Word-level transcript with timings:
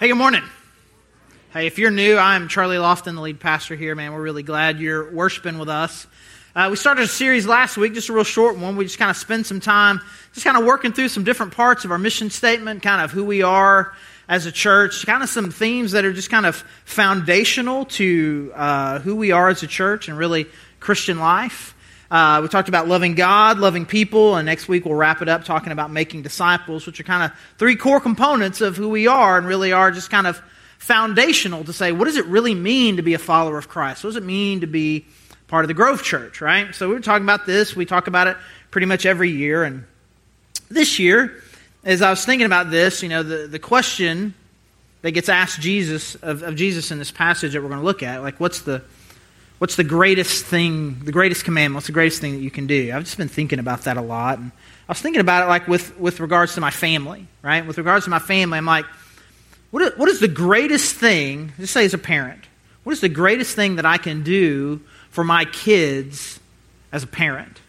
Hey, 0.00 0.08
good 0.08 0.14
morning. 0.14 0.44
Hey, 1.52 1.66
if 1.66 1.78
you're 1.78 1.90
new, 1.90 2.16
I'm 2.16 2.48
Charlie 2.48 2.78
Lofton, 2.78 3.16
the 3.16 3.20
lead 3.20 3.38
pastor 3.38 3.76
here, 3.76 3.94
man. 3.94 4.14
We're 4.14 4.22
really 4.22 4.42
glad 4.42 4.80
you're 4.80 5.12
worshiping 5.12 5.58
with 5.58 5.68
us. 5.68 6.06
Uh, 6.56 6.68
we 6.70 6.76
started 6.76 7.02
a 7.02 7.06
series 7.06 7.46
last 7.46 7.76
week, 7.76 7.92
just 7.92 8.08
a 8.08 8.14
real 8.14 8.24
short 8.24 8.56
one. 8.56 8.76
We 8.76 8.86
just 8.86 8.98
kind 8.98 9.10
of 9.10 9.18
spend 9.18 9.44
some 9.44 9.60
time 9.60 10.00
just 10.32 10.46
kind 10.46 10.56
of 10.56 10.64
working 10.64 10.94
through 10.94 11.08
some 11.08 11.22
different 11.22 11.52
parts 11.52 11.84
of 11.84 11.90
our 11.90 11.98
mission 11.98 12.30
statement, 12.30 12.82
kind 12.82 13.02
of 13.02 13.10
who 13.10 13.26
we 13.26 13.42
are 13.42 13.92
as 14.26 14.46
a 14.46 14.52
church, 14.52 15.04
kind 15.04 15.22
of 15.22 15.28
some 15.28 15.50
themes 15.50 15.92
that 15.92 16.06
are 16.06 16.14
just 16.14 16.30
kind 16.30 16.46
of 16.46 16.56
foundational 16.86 17.84
to 17.84 18.52
uh, 18.56 19.00
who 19.00 19.16
we 19.16 19.32
are 19.32 19.50
as 19.50 19.62
a 19.62 19.66
church 19.66 20.08
and 20.08 20.16
really 20.16 20.46
Christian 20.78 21.18
life. 21.18 21.74
Uh, 22.10 22.40
we 22.42 22.48
talked 22.48 22.68
about 22.68 22.88
loving 22.88 23.14
God, 23.14 23.58
loving 23.58 23.86
people, 23.86 24.34
and 24.36 24.44
next 24.46 24.66
week 24.66 24.84
we'll 24.84 24.96
wrap 24.96 25.22
it 25.22 25.28
up 25.28 25.44
talking 25.44 25.70
about 25.72 25.92
making 25.92 26.22
disciples, 26.22 26.84
which 26.84 26.98
are 26.98 27.04
kind 27.04 27.22
of 27.22 27.38
three 27.56 27.76
core 27.76 28.00
components 28.00 28.60
of 28.60 28.76
who 28.76 28.88
we 28.88 29.06
are 29.06 29.38
and 29.38 29.46
really 29.46 29.72
are 29.72 29.92
just 29.92 30.10
kind 30.10 30.26
of 30.26 30.42
foundational 30.78 31.62
to 31.62 31.72
say, 31.72 31.92
what 31.92 32.06
does 32.06 32.16
it 32.16 32.26
really 32.26 32.54
mean 32.54 32.96
to 32.96 33.02
be 33.02 33.14
a 33.14 33.18
follower 33.18 33.58
of 33.58 33.68
Christ? 33.68 34.02
What 34.02 34.10
does 34.10 34.16
it 34.16 34.24
mean 34.24 34.62
to 34.62 34.66
be 34.66 35.06
part 35.46 35.64
of 35.64 35.68
the 35.68 35.74
Grove 35.74 36.02
Church, 36.02 36.40
right? 36.40 36.74
So 36.74 36.88
we 36.88 36.94
were 36.94 37.00
talking 37.00 37.24
about 37.24 37.46
this. 37.46 37.76
We 37.76 37.84
talk 37.84 38.08
about 38.08 38.26
it 38.26 38.36
pretty 38.70 38.86
much 38.86 39.06
every 39.06 39.30
year. 39.30 39.62
And 39.62 39.84
this 40.68 40.98
year, 40.98 41.42
as 41.84 42.02
I 42.02 42.10
was 42.10 42.24
thinking 42.24 42.46
about 42.46 42.70
this, 42.70 43.02
you 43.02 43.08
know, 43.08 43.22
the, 43.22 43.46
the 43.46 43.58
question 43.58 44.34
that 45.02 45.12
gets 45.12 45.28
asked 45.28 45.60
Jesus 45.60 46.16
of, 46.16 46.42
of 46.42 46.56
Jesus 46.56 46.90
in 46.90 46.98
this 46.98 47.10
passage 47.10 47.52
that 47.52 47.62
we're 47.62 47.68
going 47.68 47.80
to 47.80 47.86
look 47.86 48.02
at, 48.02 48.22
like, 48.22 48.40
what's 48.40 48.62
the 48.62 48.82
What's 49.60 49.76
the 49.76 49.84
greatest 49.84 50.46
thing, 50.46 51.00
the 51.00 51.12
greatest 51.12 51.44
commandment? 51.44 51.74
What's 51.74 51.86
the 51.88 51.92
greatest 51.92 52.18
thing 52.18 52.32
that 52.32 52.40
you 52.40 52.50
can 52.50 52.66
do? 52.66 52.92
I've 52.94 53.04
just 53.04 53.18
been 53.18 53.28
thinking 53.28 53.58
about 53.58 53.82
that 53.82 53.98
a 53.98 54.00
lot. 54.00 54.38
And 54.38 54.52
I 54.88 54.92
was 54.92 55.02
thinking 55.02 55.20
about 55.20 55.44
it 55.44 55.50
like 55.50 55.68
with, 55.68 55.98
with 56.00 56.18
regards 56.18 56.54
to 56.54 56.62
my 56.62 56.70
family, 56.70 57.26
right? 57.42 57.66
With 57.66 57.76
regards 57.76 58.06
to 58.06 58.10
my 58.10 58.20
family, 58.20 58.56
I'm 58.56 58.64
like, 58.64 58.86
what 59.70 59.82
is, 59.82 59.98
what 59.98 60.08
is 60.08 60.18
the 60.18 60.28
greatest 60.28 60.94
thing, 60.96 61.52
just 61.58 61.74
say 61.74 61.84
as 61.84 61.92
a 61.92 61.98
parent, 61.98 62.42
what 62.84 62.92
is 62.92 63.02
the 63.02 63.10
greatest 63.10 63.54
thing 63.54 63.76
that 63.76 63.84
I 63.84 63.98
can 63.98 64.22
do 64.22 64.80
for 65.10 65.24
my 65.24 65.44
kids 65.44 66.40
as 66.90 67.02
a 67.02 67.06
parent? 67.06 67.60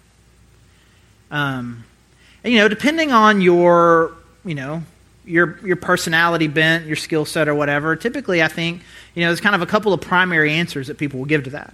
Um, 1.29 1.83
and, 2.45 2.53
you 2.53 2.59
know, 2.59 2.69
depending 2.69 3.11
on 3.11 3.41
your, 3.41 4.13
you 4.45 4.55
know, 4.55 4.83
your 5.25 5.59
your 5.65 5.75
personality 5.75 6.47
bent, 6.47 6.85
your 6.85 6.95
skill 6.95 7.25
set, 7.25 7.47
or 7.47 7.55
whatever. 7.55 7.95
Typically, 7.95 8.41
I 8.41 8.47
think 8.47 8.81
you 9.15 9.21
know 9.21 9.29
there's 9.29 9.41
kind 9.41 9.55
of 9.55 9.61
a 9.61 9.65
couple 9.65 9.93
of 9.93 10.01
primary 10.01 10.53
answers 10.53 10.87
that 10.87 10.97
people 10.97 11.19
will 11.19 11.25
give 11.25 11.43
to 11.45 11.49
that. 11.51 11.73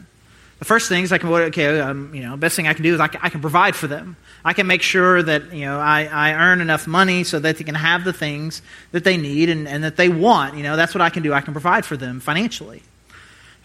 The 0.59 0.65
first 0.65 0.89
thing 0.89 1.03
is 1.03 1.11
I 1.11 1.19
can 1.19 1.29
okay, 1.29 1.79
um, 1.79 2.13
you 2.13 2.23
know, 2.23 2.35
best 2.35 2.55
thing 2.55 2.67
I 2.67 2.73
can 2.73 2.83
do 2.83 2.93
is 2.93 2.99
I 2.99 3.07
can, 3.07 3.21
I 3.23 3.29
can, 3.29 3.41
provide 3.41 3.75
for 3.75 3.85
them. 3.85 4.15
I 4.43 4.53
can 4.53 4.65
make 4.65 4.81
sure 4.81 5.21
that 5.21 5.53
you 5.53 5.65
know 5.65 5.79
I, 5.79 6.05
I 6.05 6.33
earn 6.33 6.61
enough 6.61 6.87
money 6.87 7.23
so 7.23 7.39
that 7.39 7.57
they 7.57 7.63
can 7.63 7.75
have 7.75 8.03
the 8.03 8.13
things 8.13 8.61
that 8.91 9.03
they 9.03 9.17
need 9.17 9.49
and, 9.49 9.67
and 9.67 9.83
that 9.83 9.97
they 9.97 10.09
want. 10.09 10.57
You 10.57 10.63
know, 10.63 10.75
that's 10.75 10.95
what 10.95 11.01
I 11.01 11.09
can 11.09 11.21
do. 11.21 11.33
I 11.33 11.41
can 11.41 11.53
provide 11.53 11.85
for 11.85 11.95
them 11.95 12.19
financially. 12.19 12.81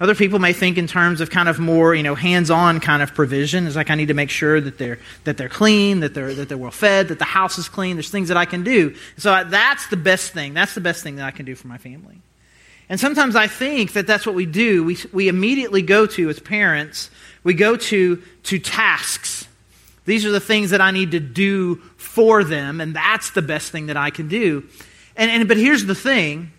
Other 0.02 0.16
people 0.16 0.40
may 0.40 0.52
think 0.52 0.78
in 0.78 0.88
terms 0.88 1.20
of 1.20 1.30
kind 1.30 1.48
of 1.48 1.60
more, 1.60 1.94
you 1.94 2.02
know, 2.02 2.16
hands-on 2.16 2.80
kind 2.80 3.04
of 3.04 3.14
provision. 3.14 3.68
Is 3.68 3.76
like 3.76 3.88
I 3.88 3.94
need 3.94 4.08
to 4.08 4.14
make 4.14 4.30
sure 4.30 4.60
that 4.60 4.76
they're 4.76 4.98
that 5.22 5.36
they're 5.36 5.48
clean, 5.48 6.00
that 6.00 6.12
they're 6.12 6.34
that 6.34 6.48
they're 6.48 6.58
well 6.58 6.72
fed, 6.72 7.06
that 7.06 7.20
the 7.20 7.24
house 7.24 7.56
is 7.56 7.68
clean. 7.68 7.94
There's 7.94 8.10
things 8.10 8.26
that 8.26 8.36
I 8.36 8.44
can 8.44 8.64
do. 8.64 8.96
So 9.16 9.44
that's 9.44 9.86
the 9.86 9.96
best 9.96 10.32
thing. 10.32 10.54
That's 10.54 10.74
the 10.74 10.80
best 10.80 11.04
thing 11.04 11.14
that 11.16 11.24
I 11.24 11.30
can 11.30 11.46
do 11.46 11.54
for 11.54 11.68
my 11.68 11.78
family. 11.78 12.20
And 12.88 12.98
sometimes 12.98 13.36
I 13.36 13.46
think 13.46 13.92
that 13.92 14.08
that's 14.08 14.26
what 14.26 14.34
we 14.34 14.44
do. 14.44 14.82
We 14.82 14.98
we 15.12 15.28
immediately 15.28 15.82
go 15.82 16.04
to 16.06 16.28
as 16.30 16.40
parents. 16.40 17.08
We 17.44 17.54
go 17.54 17.76
to 17.76 18.16
to 18.16 18.58
tasks. 18.58 19.46
These 20.04 20.26
are 20.26 20.32
the 20.32 20.40
things 20.40 20.70
that 20.70 20.80
I 20.80 20.90
need 20.90 21.12
to 21.12 21.20
do 21.20 21.76
for 21.96 22.42
them, 22.42 22.80
and 22.80 22.92
that's 22.92 23.30
the 23.30 23.42
best 23.42 23.70
thing 23.70 23.86
that 23.86 23.96
I 23.96 24.10
can 24.10 24.26
do. 24.26 24.64
And, 25.14 25.30
and 25.30 25.46
but 25.46 25.58
here's 25.58 25.84
the 25.84 25.94
thing 25.94 26.50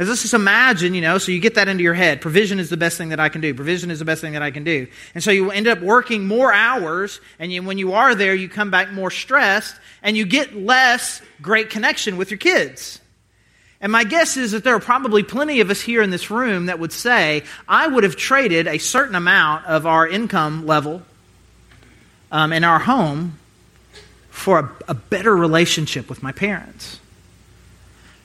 is 0.00 0.08
let's 0.08 0.22
just 0.22 0.34
imagine, 0.34 0.94
you 0.94 1.00
know, 1.00 1.18
so 1.18 1.30
you 1.30 1.40
get 1.40 1.56
that 1.56 1.68
into 1.68 1.82
your 1.82 1.94
head. 1.94 2.20
Provision 2.20 2.58
is 2.58 2.70
the 2.70 2.76
best 2.76 2.96
thing 2.96 3.10
that 3.10 3.20
I 3.20 3.28
can 3.28 3.40
do. 3.40 3.52
Provision 3.54 3.90
is 3.90 3.98
the 3.98 4.04
best 4.04 4.20
thing 4.20 4.32
that 4.32 4.42
I 4.42 4.50
can 4.50 4.64
do. 4.64 4.86
And 5.14 5.22
so 5.22 5.30
you 5.30 5.50
end 5.50 5.68
up 5.68 5.80
working 5.80 6.26
more 6.26 6.52
hours, 6.52 7.20
and 7.38 7.52
you, 7.52 7.62
when 7.62 7.78
you 7.78 7.92
are 7.92 8.14
there, 8.14 8.34
you 8.34 8.48
come 8.48 8.70
back 8.70 8.92
more 8.92 9.10
stressed, 9.10 9.76
and 10.02 10.16
you 10.16 10.24
get 10.24 10.56
less 10.56 11.20
great 11.42 11.70
connection 11.70 12.16
with 12.16 12.30
your 12.30 12.38
kids. 12.38 13.00
And 13.80 13.92
my 13.92 14.04
guess 14.04 14.36
is 14.36 14.52
that 14.52 14.62
there 14.62 14.74
are 14.74 14.80
probably 14.80 15.22
plenty 15.22 15.60
of 15.60 15.70
us 15.70 15.80
here 15.80 16.02
in 16.02 16.10
this 16.10 16.30
room 16.30 16.66
that 16.66 16.78
would 16.78 16.92
say, 16.92 17.44
I 17.66 17.86
would 17.86 18.04
have 18.04 18.16
traded 18.16 18.66
a 18.66 18.78
certain 18.78 19.14
amount 19.14 19.66
of 19.66 19.86
our 19.86 20.06
income 20.06 20.66
level 20.66 21.02
um, 22.30 22.52
in 22.52 22.64
our 22.64 22.78
home 22.78 23.38
for 24.30 24.58
a, 24.58 24.70
a 24.88 24.94
better 24.94 25.34
relationship 25.34 26.08
with 26.08 26.22
my 26.22 26.32
parents. 26.32 27.00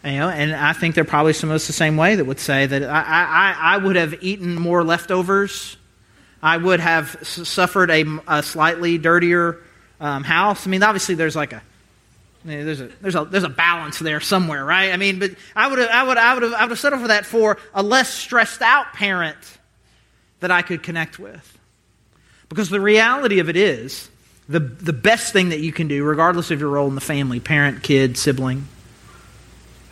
You 0.05 0.19
know, 0.19 0.29
and 0.29 0.53
I 0.53 0.73
think 0.73 0.93
they're 0.93 1.03
probably 1.03 1.33
some 1.33 1.49
of 1.49 1.55
us 1.55 1.65
the 1.65 1.73
same 1.73 1.97
way 1.97 2.15
that 2.15 2.25
would 2.25 2.39
say 2.39 2.67
that 2.67 2.83
I, 2.83 3.01
I, 3.01 3.55
I 3.73 3.77
would 3.77 3.95
have 3.95 4.21
eaten 4.21 4.53
more 4.53 4.83
leftovers. 4.83 5.77
I 6.43 6.57
would 6.57 6.79
have 6.79 7.17
suffered 7.23 7.89
a, 7.89 8.05
a 8.27 8.43
slightly 8.43 8.99
dirtier 8.99 9.63
um, 9.99 10.23
house. 10.23 10.67
I 10.67 10.69
mean, 10.69 10.83
obviously, 10.83 11.15
there's 11.15 11.35
like 11.35 11.53
a 11.53 11.63
there's 12.43 12.81
a 12.81 12.89
there's 13.01 13.15
a 13.15 13.25
there's 13.25 13.45
a 13.45 13.49
balance 13.49 13.97
there 13.97 14.19
somewhere, 14.19 14.63
right? 14.63 14.91
I 14.91 14.97
mean, 14.97 15.17
but 15.17 15.31
I 15.55 15.65
would 15.67 15.79
have 15.79 15.89
I 15.89 16.03
would 16.03 16.17
I 16.17 16.33
would 16.35 16.43
have 16.43 16.53
I 16.53 16.61
would 16.61 16.69
have 16.69 16.79
settled 16.79 17.01
for 17.01 17.07
that 17.07 17.25
for 17.25 17.57
a 17.73 17.81
less 17.81 18.13
stressed 18.13 18.61
out 18.61 18.93
parent 18.93 19.37
that 20.41 20.51
I 20.51 20.61
could 20.61 20.83
connect 20.83 21.17
with, 21.17 21.57
because 22.47 22.69
the 22.69 22.79
reality 22.79 23.39
of 23.39 23.49
it 23.49 23.57
is 23.57 24.07
the 24.47 24.59
the 24.59 24.93
best 24.93 25.33
thing 25.33 25.49
that 25.49 25.61
you 25.61 25.71
can 25.71 25.87
do, 25.87 26.03
regardless 26.03 26.51
of 26.51 26.59
your 26.59 26.69
role 26.69 26.87
in 26.87 26.93
the 26.93 27.01
family, 27.01 27.39
parent, 27.39 27.81
kid, 27.81 28.19
sibling 28.19 28.67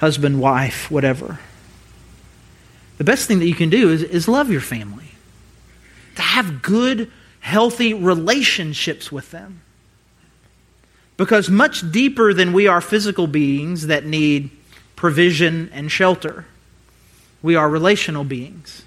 husband, 0.04 0.38
wife, 0.38 0.92
whatever. 0.92 1.40
The 2.98 3.06
best 3.06 3.26
thing 3.26 3.40
that 3.40 3.48
you 3.48 3.56
can 3.56 3.70
do 3.70 3.90
is, 3.90 4.04
is 4.04 4.28
love 4.28 4.52
your 4.52 4.60
family, 4.60 5.12
to 6.18 6.22
have 6.22 6.62
good, 6.62 7.10
healthy 7.40 7.94
relationships 7.94 9.14
with 9.14 9.32
them. 9.32 9.62
Because 11.16 11.50
much 11.50 11.90
deeper 11.90 12.34
than 12.34 12.52
we 12.52 12.68
are 12.68 12.82
physical 12.82 13.28
beings 13.28 13.88
that 13.88 14.06
need 14.06 14.50
provision 14.98 15.70
and 15.72 15.90
shelter, 15.90 16.48
we 17.42 17.56
are 17.56 17.70
relational 17.70 18.26
beings 18.26 18.84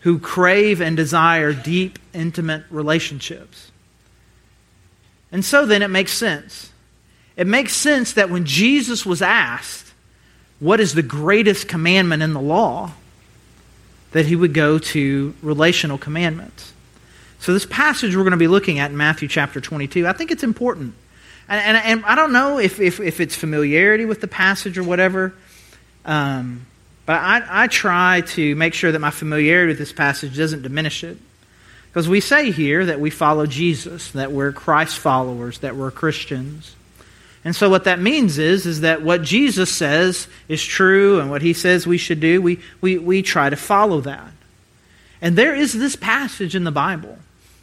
who 0.00 0.18
crave 0.18 0.80
and 0.80 0.96
desire 0.96 1.52
deep, 1.52 1.96
intimate 2.12 2.64
relationships. 2.70 3.70
And 5.30 5.44
so 5.44 5.64
then 5.64 5.80
it 5.80 5.90
makes 5.90 6.12
sense. 6.12 6.72
It 7.36 7.46
makes 7.46 7.72
sense 7.72 8.14
that 8.14 8.30
when 8.30 8.44
Jesus 8.44 9.06
was 9.06 9.22
asked, 9.22 9.83
what 10.60 10.80
is 10.80 10.94
the 10.94 11.02
greatest 11.02 11.68
commandment 11.68 12.22
in 12.22 12.32
the 12.32 12.40
law, 12.40 12.92
that 14.12 14.26
he 14.26 14.36
would 14.36 14.54
go 14.54 14.78
to 14.78 15.34
relational 15.42 15.98
commandments. 15.98 16.72
So, 17.40 17.52
this 17.52 17.66
passage 17.66 18.16
we're 18.16 18.22
going 18.22 18.30
to 18.30 18.36
be 18.36 18.48
looking 18.48 18.78
at 18.78 18.90
in 18.90 18.96
Matthew 18.96 19.28
chapter 19.28 19.60
22, 19.60 20.06
I 20.06 20.12
think 20.12 20.30
it's 20.30 20.42
important. 20.42 20.94
And, 21.48 21.76
and, 21.76 21.86
and 21.86 22.06
I 22.06 22.14
don't 22.14 22.32
know 22.32 22.58
if, 22.58 22.80
if, 22.80 23.00
if, 23.00 23.20
it's 23.20 23.36
familiarity 23.36 24.06
with 24.06 24.20
the 24.20 24.28
passage 24.28 24.78
or 24.78 24.82
whatever, 24.82 25.34
um, 26.06 26.64
but 27.06 27.20
I, 27.20 27.64
I 27.64 27.66
try 27.66 28.22
to 28.28 28.54
make 28.56 28.72
sure 28.72 28.90
that 28.92 28.98
my 28.98 29.10
familiarity 29.10 29.72
with 29.72 29.78
this 29.78 29.92
passage 29.92 30.36
doesn't 30.36 30.62
diminish 30.62 31.04
it. 31.04 31.18
Because 31.88 32.08
we 32.08 32.20
say 32.20 32.50
here 32.50 32.86
that 32.86 32.98
we 32.98 33.10
follow 33.10 33.46
Jesus, 33.46 34.10
that 34.12 34.32
we're 34.32 34.52
Christ 34.52 34.98
followers, 34.98 35.58
that 35.58 35.76
we're 35.76 35.90
Christians. 35.90 36.74
And 37.44 37.54
so 37.54 37.68
what 37.68 37.84
that 37.84 38.00
means 38.00 38.38
is, 38.38 38.64
is 38.64 38.80
that 38.80 39.02
what 39.02 39.22
Jesus 39.22 39.70
says 39.70 40.28
is 40.48 40.64
true 40.64 41.20
and 41.20 41.30
what 41.30 41.42
he 41.42 41.52
says 41.52 41.86
we 41.86 41.98
should 41.98 42.20
do, 42.20 42.40
we, 42.40 42.58
we, 42.80 42.96
we 42.96 43.20
try 43.20 43.50
to 43.50 43.56
follow 43.56 44.00
that. 44.00 44.32
And 45.20 45.36
there 45.36 45.54
is 45.54 45.74
this 45.74 45.94
passage 45.94 46.56
in 46.56 46.64
the 46.64 46.72
Bible 46.72 47.18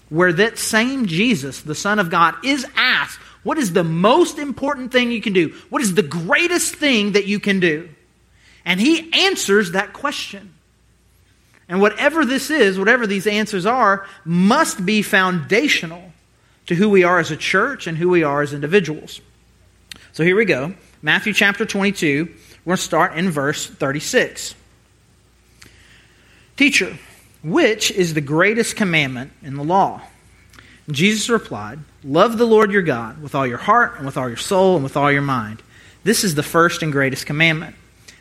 where 0.09 0.33
that 0.33 0.59
same 0.59 1.07
Jesus, 1.07 1.61
the 1.61 1.73
Son 1.73 1.97
of 1.97 2.11
God, 2.11 2.35
is 2.43 2.65
asked, 2.75 3.19
What 3.43 3.57
is 3.57 3.73
the 3.73 3.83
most 3.83 4.37
important 4.37 4.91
thing 4.91 5.11
you 5.11 5.21
can 5.21 5.33
do? 5.33 5.55
What 5.69 5.81
is 5.81 5.95
the 5.95 6.03
greatest 6.03 6.75
thing 6.75 7.13
that 7.13 7.25
you 7.25 7.39
can 7.39 7.59
do? 7.59 7.89
And 8.65 8.79
he 8.79 9.11
answers 9.25 9.71
that 9.71 9.93
question. 9.93 10.53
And 11.67 11.81
whatever 11.81 12.25
this 12.25 12.51
is, 12.51 12.77
whatever 12.77 13.07
these 13.07 13.25
answers 13.25 13.65
are, 13.65 14.05
must 14.25 14.85
be 14.85 15.01
foundational 15.01 16.11
to 16.67 16.75
who 16.75 16.89
we 16.89 17.03
are 17.03 17.17
as 17.17 17.31
a 17.31 17.37
church 17.37 17.87
and 17.87 17.97
who 17.97 18.09
we 18.09 18.23
are 18.23 18.41
as 18.41 18.53
individuals. 18.53 19.21
So 20.13 20.23
here 20.23 20.35
we 20.35 20.45
go. 20.45 20.73
Matthew 21.01 21.33
chapter 21.33 21.65
22. 21.65 22.25
We're 22.63 22.71
going 22.71 22.77
to 22.77 22.83
start 22.83 23.17
in 23.17 23.31
verse 23.31 23.65
36. 23.65 24.55
Teacher, 26.57 26.97
which 27.43 27.91
is 27.91 28.13
the 28.13 28.21
greatest 28.21 28.75
commandment 28.75 29.31
in 29.41 29.55
the 29.55 29.63
law? 29.63 30.01
And 30.85 30.95
Jesus 30.95 31.29
replied, 31.29 31.79
Love 32.03 32.37
the 32.37 32.45
Lord 32.45 32.71
your 32.71 32.81
God 32.81 33.21
with 33.21 33.35
all 33.35 33.47
your 33.47 33.57
heart, 33.57 33.95
and 33.97 34.05
with 34.05 34.17
all 34.17 34.27
your 34.27 34.37
soul, 34.37 34.75
and 34.75 34.83
with 34.83 34.97
all 34.97 35.11
your 35.11 35.21
mind. 35.21 35.63
This 36.03 36.23
is 36.23 36.35
the 36.35 36.43
first 36.43 36.83
and 36.83 36.91
greatest 36.91 37.25
commandment. 37.25 37.75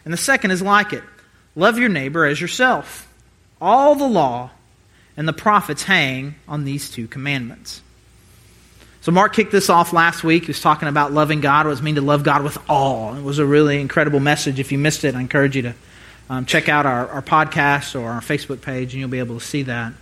And 0.05 0.13
the 0.13 0.19
second 0.19 0.53
is 0.53 0.63
like 0.63 0.93
it 0.93 1.05
love 1.57 1.77
your 1.77 1.89
neighbor 1.89 2.25
as 2.25 2.41
yourself. 2.41 3.13
All 3.61 3.95
the 3.95 4.09
law 4.09 4.51
and 5.17 5.27
the 5.27 5.33
prophets 5.33 5.83
hang 5.83 6.37
on 6.47 6.65
these 6.65 6.89
two 6.89 7.09
commandments. 7.09 7.83
So 9.02 9.12
Mark 9.12 9.35
kicked 9.35 9.50
this 9.50 9.70
off 9.70 9.94
last 9.94 10.23
week. 10.23 10.43
He 10.43 10.49
was 10.49 10.61
talking 10.61 10.87
about 10.87 11.11
loving 11.12 11.41
God, 11.41 11.67
what 11.67 11.79
it 11.79 11.82
means 11.82 11.97
to 11.97 12.02
love 12.02 12.23
God 12.23 12.43
with 12.43 12.58
all. 12.69 13.14
It 13.14 13.23
was 13.23 13.38
a 13.38 13.47
really 13.47 13.81
incredible 13.81 14.20
message. 14.20 14.61
If 14.61 14.73
you 14.73 14.79
missed 14.79 15.05
it, 15.05 15.14
I 15.14 15.20
encourage 15.20 15.56
you 15.56 15.62
to 15.62 15.75
um, 16.29 16.44
check 16.44 16.69
out 16.69 16.85
our, 16.85 17.08
our 17.08 17.23
podcast 17.23 17.99
or 17.99 18.11
our 18.11 18.20
Facebook 18.20 18.61
page, 18.61 18.93
and 18.93 19.00
you'll 19.00 19.08
be 19.08 19.19
able 19.19 19.38
to 19.38 19.44
see 19.44 19.62
that. 19.62 19.94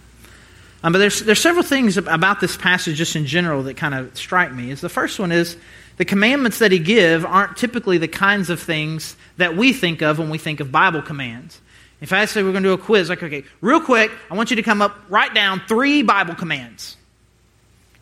Um, 0.82 0.92
but 0.92 0.98
there's, 0.98 1.20
there's 1.20 1.40
several 1.40 1.62
things 1.64 1.96
about 1.96 2.40
this 2.40 2.56
passage 2.56 2.96
just 2.96 3.14
in 3.14 3.24
general 3.24 3.62
that 3.64 3.76
kind 3.76 3.94
of 3.94 4.16
strike 4.16 4.52
me. 4.52 4.70
Is 4.70 4.80
the 4.80 4.88
first 4.88 5.18
one 5.18 5.30
is 5.30 5.56
the 5.96 6.04
commandments 6.04 6.58
that 6.58 6.72
he 6.72 6.80
give 6.80 7.24
aren't 7.24 7.56
typically 7.56 7.98
the 7.98 8.08
kinds 8.08 8.50
of 8.50 8.60
things 8.60 9.16
that 9.36 9.56
we 9.56 9.72
think 9.72 10.02
of 10.02 10.18
when 10.18 10.28
we 10.28 10.38
think 10.38 10.60
of 10.60 10.72
Bible 10.72 11.02
commands. 11.02 11.60
If 12.00 12.12
I 12.12 12.24
say 12.26 12.42
we're 12.42 12.52
going 12.52 12.64
to 12.64 12.68
do 12.68 12.72
a 12.74 12.78
quiz, 12.78 13.08
like, 13.08 13.22
okay, 13.22 13.44
real 13.60 13.80
quick, 13.80 14.10
I 14.30 14.34
want 14.34 14.50
you 14.50 14.56
to 14.56 14.62
come 14.62 14.82
up, 14.82 14.96
write 15.08 15.34
down 15.34 15.62
three 15.66 16.02
Bible 16.02 16.34
commands. 16.34 16.96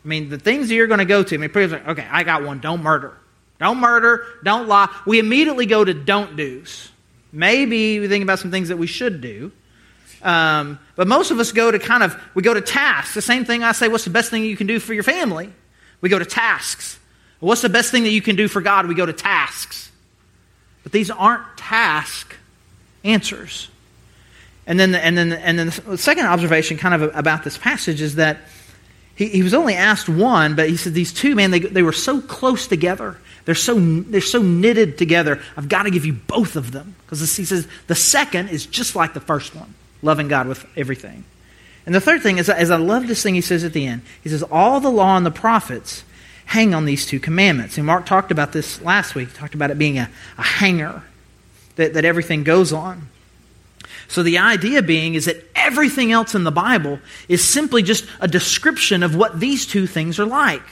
I 0.07 0.09
mean, 0.09 0.29
the 0.29 0.39
things 0.39 0.69
that 0.69 0.73
you're 0.73 0.87
going 0.87 0.99
to 0.99 1.05
go 1.05 1.21
to, 1.21 1.35
I 1.35 1.37
mean, 1.37 1.51
like, 1.53 1.85
okay, 1.85 2.07
I 2.09 2.23
got 2.23 2.41
one. 2.41 2.61
Don't 2.61 2.81
murder. 2.81 3.17
Don't 3.59 3.77
murder. 3.79 4.25
Don't 4.41 4.69
lie. 4.69 4.87
We 5.05 5.19
immediately 5.19 5.65
go 5.65 5.83
to 5.83 5.93
don't 5.93 6.37
do's. 6.37 6.89
Maybe 7.33 7.99
we 7.99 8.07
think 8.07 8.23
about 8.23 8.39
some 8.39 8.49
things 8.49 8.69
that 8.69 8.77
we 8.77 8.87
should 8.87 9.19
do. 9.19 9.51
Um, 10.21 10.79
but 10.95 11.09
most 11.09 11.31
of 11.31 11.39
us 11.41 11.51
go 11.51 11.69
to 11.69 11.77
kind 11.77 12.03
of, 12.03 12.17
we 12.35 12.41
go 12.41 12.53
to 12.53 12.61
tasks. 12.61 13.15
The 13.15 13.21
same 13.21 13.43
thing 13.43 13.65
I 13.65 13.73
say, 13.73 13.89
what's 13.89 14.05
the 14.05 14.09
best 14.09 14.31
thing 14.31 14.45
you 14.45 14.55
can 14.55 14.65
do 14.65 14.79
for 14.79 14.93
your 14.93 15.03
family? 15.03 15.51
We 15.99 16.07
go 16.07 16.17
to 16.17 16.25
tasks. 16.25 16.97
What's 17.41 17.61
the 17.61 17.67
best 17.67 17.91
thing 17.91 18.03
that 18.03 18.11
you 18.11 18.21
can 18.21 18.37
do 18.37 18.47
for 18.47 18.61
God? 18.61 18.87
We 18.87 18.95
go 18.95 19.05
to 19.05 19.11
tasks. 19.11 19.91
But 20.83 20.93
these 20.93 21.11
aren't 21.11 21.57
task 21.57 22.33
answers. 23.03 23.67
And 24.65 24.79
then, 24.79 24.93
the, 24.93 25.03
and 25.03 25.17
then, 25.17 25.33
and 25.33 25.59
then 25.59 25.73
the 25.85 25.97
second 25.97 26.27
observation, 26.27 26.77
kind 26.77 26.93
of 26.93 27.13
about 27.13 27.43
this 27.43 27.57
passage, 27.57 27.99
is 27.99 28.15
that 28.15 28.37
he, 29.17 29.29
he 29.29 29.43
was 29.43 29.55
only 29.55 29.73
asked 29.73 30.07
one, 30.07 30.55
but 30.55 30.69
he 30.69 30.77
said 30.77 30.93
these 30.93 31.11
two, 31.11 31.35
man, 31.35 31.49
they, 31.49 31.59
they 31.59 31.81
were 31.81 31.91
so 31.91 32.21
close 32.21 32.67
together. 32.67 33.17
They're 33.45 33.55
so, 33.55 33.79
they're 33.79 34.21
so 34.21 34.43
knitted 34.43 34.97
together. 34.97 35.41
I've 35.57 35.67
got 35.67 35.83
to 35.83 35.89
give 35.89 36.05
you 36.05 36.13
both 36.13 36.55
of 36.55 36.71
them. 36.71 36.95
Because 37.05 37.35
he 37.35 37.43
says 37.43 37.67
the 37.87 37.95
second 37.95 38.49
is 38.49 38.67
just 38.67 38.95
like 38.95 39.15
the 39.15 39.19
first 39.19 39.55
one, 39.55 39.73
loving 40.03 40.27
God 40.27 40.47
with 40.47 40.65
everything. 40.77 41.23
And 41.87 41.95
the 41.95 42.01
third 42.01 42.21
thing 42.21 42.37
is, 42.37 42.47
as 42.47 42.69
I 42.69 42.75
love 42.75 43.07
this 43.07 43.23
thing 43.23 43.33
he 43.33 43.41
says 43.41 43.63
at 43.63 43.73
the 43.73 43.87
end, 43.87 44.03
he 44.21 44.29
says, 44.29 44.43
All 44.43 44.79
the 44.79 44.91
law 44.91 45.17
and 45.17 45.25
the 45.25 45.31
prophets 45.31 46.03
hang 46.45 46.75
on 46.75 46.85
these 46.85 47.07
two 47.07 47.19
commandments. 47.19 47.77
And 47.77 47.87
Mark 47.87 48.05
talked 48.05 48.29
about 48.29 48.51
this 48.51 48.81
last 48.83 49.15
week. 49.15 49.29
He 49.29 49.35
talked 49.35 49.55
about 49.55 49.71
it 49.71 49.79
being 49.79 49.97
a, 49.97 50.09
a 50.37 50.43
hanger 50.43 51.01
that, 51.75 51.95
that 51.95 52.05
everything 52.05 52.43
goes 52.43 52.71
on. 52.71 53.09
So 54.07 54.23
the 54.23 54.37
idea 54.37 54.81
being 54.81 55.15
is 55.15 55.25
that 55.25 55.43
everything 55.55 56.11
else 56.11 56.33
in 56.35 56.43
the 56.43 56.51
Bible 56.51 56.99
is 57.27 57.43
simply 57.43 57.83
just 57.83 58.05
a 58.19 58.27
description 58.27 59.03
of 59.03 59.15
what 59.15 59.39
these 59.39 59.65
two 59.65 59.87
things 59.87 60.19
are 60.19 60.25
like. 60.25 60.63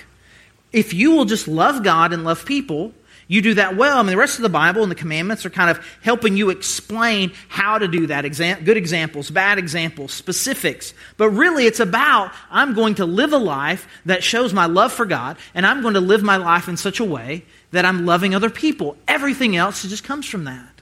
If 0.71 0.93
you 0.93 1.11
will 1.11 1.25
just 1.25 1.47
love 1.47 1.83
God 1.83 2.13
and 2.13 2.23
love 2.23 2.45
people, 2.45 2.93
you 3.27 3.41
do 3.41 3.55
that 3.55 3.75
well. 3.75 3.97
I 3.97 4.03
mean, 4.03 4.11
the 4.11 4.17
rest 4.17 4.37
of 4.37 4.43
the 4.43 4.49
Bible 4.49 4.83
and 4.83 4.91
the 4.91 4.95
commandments 4.95 5.45
are 5.45 5.49
kind 5.49 5.71
of 5.71 5.83
helping 6.01 6.37
you 6.37 6.51
explain 6.51 7.31
how 7.47 7.79
to 7.79 7.87
do 7.87 8.07
that. 8.07 8.21
Good 8.21 8.77
examples, 8.77 9.31
bad 9.31 9.57
examples, 9.57 10.13
specifics. 10.13 10.93
But 11.17 11.31
really, 11.31 11.65
it's 11.65 11.79
about 11.79 12.31
I'm 12.51 12.75
going 12.75 12.95
to 12.95 13.05
live 13.05 13.33
a 13.33 13.37
life 13.37 13.87
that 14.05 14.23
shows 14.23 14.53
my 14.53 14.67
love 14.67 14.93
for 14.93 15.05
God, 15.05 15.37
and 15.55 15.65
I'm 15.65 15.81
going 15.81 15.95
to 15.95 16.01
live 16.01 16.21
my 16.21 16.37
life 16.37 16.67
in 16.67 16.77
such 16.77 16.99
a 16.99 17.05
way 17.05 17.45
that 17.71 17.83
I'm 17.83 18.05
loving 18.05 18.35
other 18.35 18.51
people. 18.51 18.95
Everything 19.07 19.55
else 19.55 19.81
just 19.81 20.03
comes 20.03 20.27
from 20.27 20.43
that. 20.43 20.74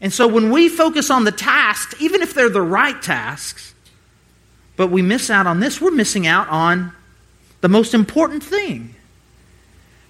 And 0.00 0.12
so 0.12 0.26
when 0.26 0.50
we 0.50 0.68
focus 0.68 1.10
on 1.10 1.24
the 1.24 1.32
tasks, 1.32 1.94
even 2.00 2.22
if 2.22 2.32
they're 2.34 2.48
the 2.48 2.62
right 2.62 3.00
tasks, 3.00 3.74
but 4.76 4.88
we 4.88 5.02
miss 5.02 5.28
out 5.28 5.46
on 5.46 5.60
this, 5.60 5.80
we're 5.80 5.90
missing 5.90 6.26
out 6.26 6.48
on 6.48 6.92
the 7.60 7.68
most 7.68 7.92
important 7.92 8.42
thing. 8.42 8.94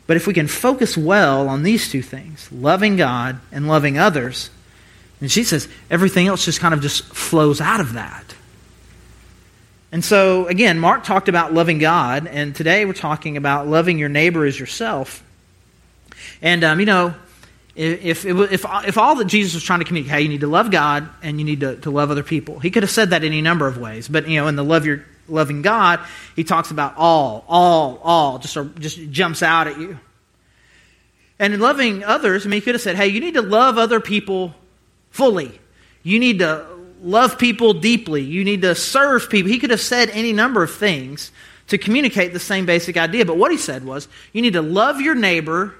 But 0.06 0.16
if 0.16 0.26
we 0.26 0.34
can 0.34 0.48
focus 0.48 0.96
well 0.96 1.48
on 1.48 1.62
these 1.62 1.90
two 1.90 2.02
things, 2.02 2.50
loving 2.52 2.96
God 2.96 3.40
and 3.52 3.68
loving 3.68 3.98
others, 3.98 4.50
and 5.20 5.30
she 5.30 5.44
says 5.44 5.68
everything 5.90 6.26
else 6.26 6.44
just 6.44 6.60
kind 6.60 6.74
of 6.74 6.80
just 6.80 7.04
flows 7.04 7.60
out 7.60 7.80
of 7.80 7.94
that. 7.94 8.34
And 9.92 10.04
so, 10.04 10.46
again, 10.46 10.78
Mark 10.78 11.02
talked 11.02 11.28
about 11.28 11.52
loving 11.52 11.78
God, 11.78 12.28
and 12.28 12.54
today 12.54 12.84
we're 12.84 12.92
talking 12.92 13.36
about 13.36 13.66
loving 13.66 13.98
your 13.98 14.08
neighbor 14.08 14.44
as 14.44 14.58
yourself. 14.58 15.24
And, 16.40 16.62
um, 16.62 16.78
you 16.78 16.86
know, 16.86 17.14
if, 17.80 18.26
if, 18.26 18.64
if 18.86 18.98
all 18.98 19.16
that 19.16 19.24
Jesus 19.24 19.54
was 19.54 19.62
trying 19.62 19.78
to 19.78 19.86
communicate, 19.86 20.12
hey, 20.12 20.20
you 20.22 20.28
need 20.28 20.42
to 20.42 20.46
love 20.46 20.70
God 20.70 21.08
and 21.22 21.38
you 21.38 21.46
need 21.46 21.60
to, 21.60 21.76
to 21.76 21.90
love 21.90 22.10
other 22.10 22.22
people. 22.22 22.58
He 22.58 22.70
could 22.70 22.82
have 22.82 22.90
said 22.90 23.10
that 23.10 23.24
any 23.24 23.40
number 23.40 23.66
of 23.66 23.78
ways. 23.78 24.06
But, 24.06 24.28
you 24.28 24.38
know, 24.38 24.48
in 24.48 24.56
the 24.56 24.64
love 24.64 24.84
your 24.84 25.04
loving 25.28 25.62
God, 25.62 26.00
he 26.36 26.44
talks 26.44 26.70
about 26.70 26.94
all, 26.98 27.44
all, 27.48 27.98
all, 28.02 28.38
just, 28.38 28.56
just 28.78 29.10
jumps 29.10 29.42
out 29.42 29.66
at 29.66 29.80
you. 29.80 29.98
And 31.38 31.54
in 31.54 31.60
loving 31.60 32.04
others, 32.04 32.44
I 32.44 32.50
mean, 32.50 32.60
he 32.60 32.64
could 32.64 32.74
have 32.74 32.82
said, 32.82 32.96
hey, 32.96 33.08
you 33.08 33.20
need 33.20 33.34
to 33.34 33.42
love 33.42 33.78
other 33.78 33.98
people 33.98 34.54
fully. 35.10 35.58
You 36.02 36.18
need 36.18 36.40
to 36.40 36.66
love 37.00 37.38
people 37.38 37.72
deeply. 37.72 38.20
You 38.20 38.44
need 38.44 38.60
to 38.60 38.74
serve 38.74 39.30
people. 39.30 39.50
He 39.50 39.58
could 39.58 39.70
have 39.70 39.80
said 39.80 40.10
any 40.10 40.34
number 40.34 40.62
of 40.62 40.74
things 40.74 41.32
to 41.68 41.78
communicate 41.78 42.34
the 42.34 42.40
same 42.40 42.66
basic 42.66 42.98
idea. 42.98 43.24
But 43.24 43.38
what 43.38 43.50
he 43.50 43.56
said 43.56 43.84
was, 43.84 44.06
you 44.34 44.42
need 44.42 44.52
to 44.52 44.60
love 44.60 45.00
your 45.00 45.14
neighbor 45.14 45.74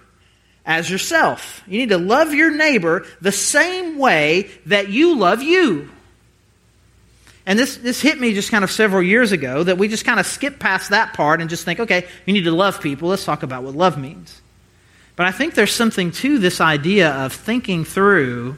as 0.70 0.88
yourself. 0.88 1.64
You 1.66 1.80
need 1.80 1.88
to 1.88 1.98
love 1.98 2.32
your 2.32 2.54
neighbor 2.54 3.04
the 3.20 3.32
same 3.32 3.98
way 3.98 4.48
that 4.66 4.88
you 4.88 5.18
love 5.18 5.42
you. 5.42 5.90
And 7.44 7.58
this, 7.58 7.76
this 7.76 8.00
hit 8.00 8.20
me 8.20 8.34
just 8.34 8.52
kind 8.52 8.62
of 8.62 8.70
several 8.70 9.02
years 9.02 9.32
ago 9.32 9.64
that 9.64 9.78
we 9.78 9.88
just 9.88 10.04
kind 10.04 10.20
of 10.20 10.26
skip 10.26 10.60
past 10.60 10.90
that 10.90 11.12
part 11.12 11.40
and 11.40 11.50
just 11.50 11.64
think, 11.64 11.80
okay, 11.80 12.06
you 12.24 12.32
need 12.32 12.44
to 12.44 12.52
love 12.52 12.80
people. 12.80 13.08
Let's 13.08 13.24
talk 13.24 13.42
about 13.42 13.64
what 13.64 13.74
love 13.74 13.98
means. 13.98 14.40
But 15.16 15.26
I 15.26 15.32
think 15.32 15.54
there's 15.54 15.74
something 15.74 16.12
to 16.12 16.38
this 16.38 16.60
idea 16.60 17.10
of 17.10 17.32
thinking 17.32 17.84
through, 17.84 18.56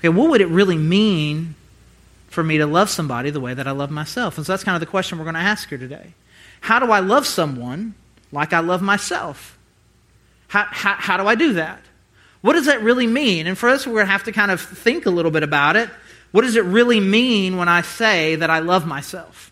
okay, 0.00 0.10
what 0.10 0.28
would 0.28 0.42
it 0.42 0.48
really 0.48 0.76
mean 0.76 1.54
for 2.28 2.44
me 2.44 2.58
to 2.58 2.66
love 2.66 2.90
somebody 2.90 3.30
the 3.30 3.40
way 3.40 3.54
that 3.54 3.66
I 3.66 3.70
love 3.70 3.90
myself? 3.90 4.36
And 4.36 4.46
so 4.46 4.52
that's 4.52 4.64
kind 4.64 4.76
of 4.76 4.80
the 4.80 4.86
question 4.86 5.16
we're 5.16 5.24
going 5.24 5.34
to 5.34 5.40
ask 5.40 5.70
her 5.70 5.78
today. 5.78 6.12
How 6.60 6.78
do 6.78 6.92
I 6.92 7.00
love 7.00 7.26
someone 7.26 7.94
like 8.32 8.52
I 8.52 8.60
love 8.60 8.82
myself? 8.82 9.55
How, 10.48 10.66
how, 10.70 10.94
how 10.94 11.16
do 11.16 11.26
I 11.26 11.34
do 11.34 11.54
that? 11.54 11.82
What 12.40 12.52
does 12.52 12.66
that 12.66 12.82
really 12.82 13.06
mean? 13.06 13.46
And 13.46 13.58
for 13.58 13.68
us, 13.68 13.86
we're 13.86 13.94
going 13.94 14.06
to 14.06 14.12
have 14.12 14.24
to 14.24 14.32
kind 14.32 14.50
of 14.50 14.60
think 14.60 15.06
a 15.06 15.10
little 15.10 15.30
bit 15.30 15.42
about 15.42 15.76
it. 15.76 15.90
What 16.32 16.42
does 16.42 16.56
it 16.56 16.64
really 16.64 17.00
mean 17.00 17.56
when 17.56 17.68
I 17.68 17.82
say 17.82 18.36
that 18.36 18.50
I 18.50 18.60
love 18.60 18.86
myself? 18.86 19.50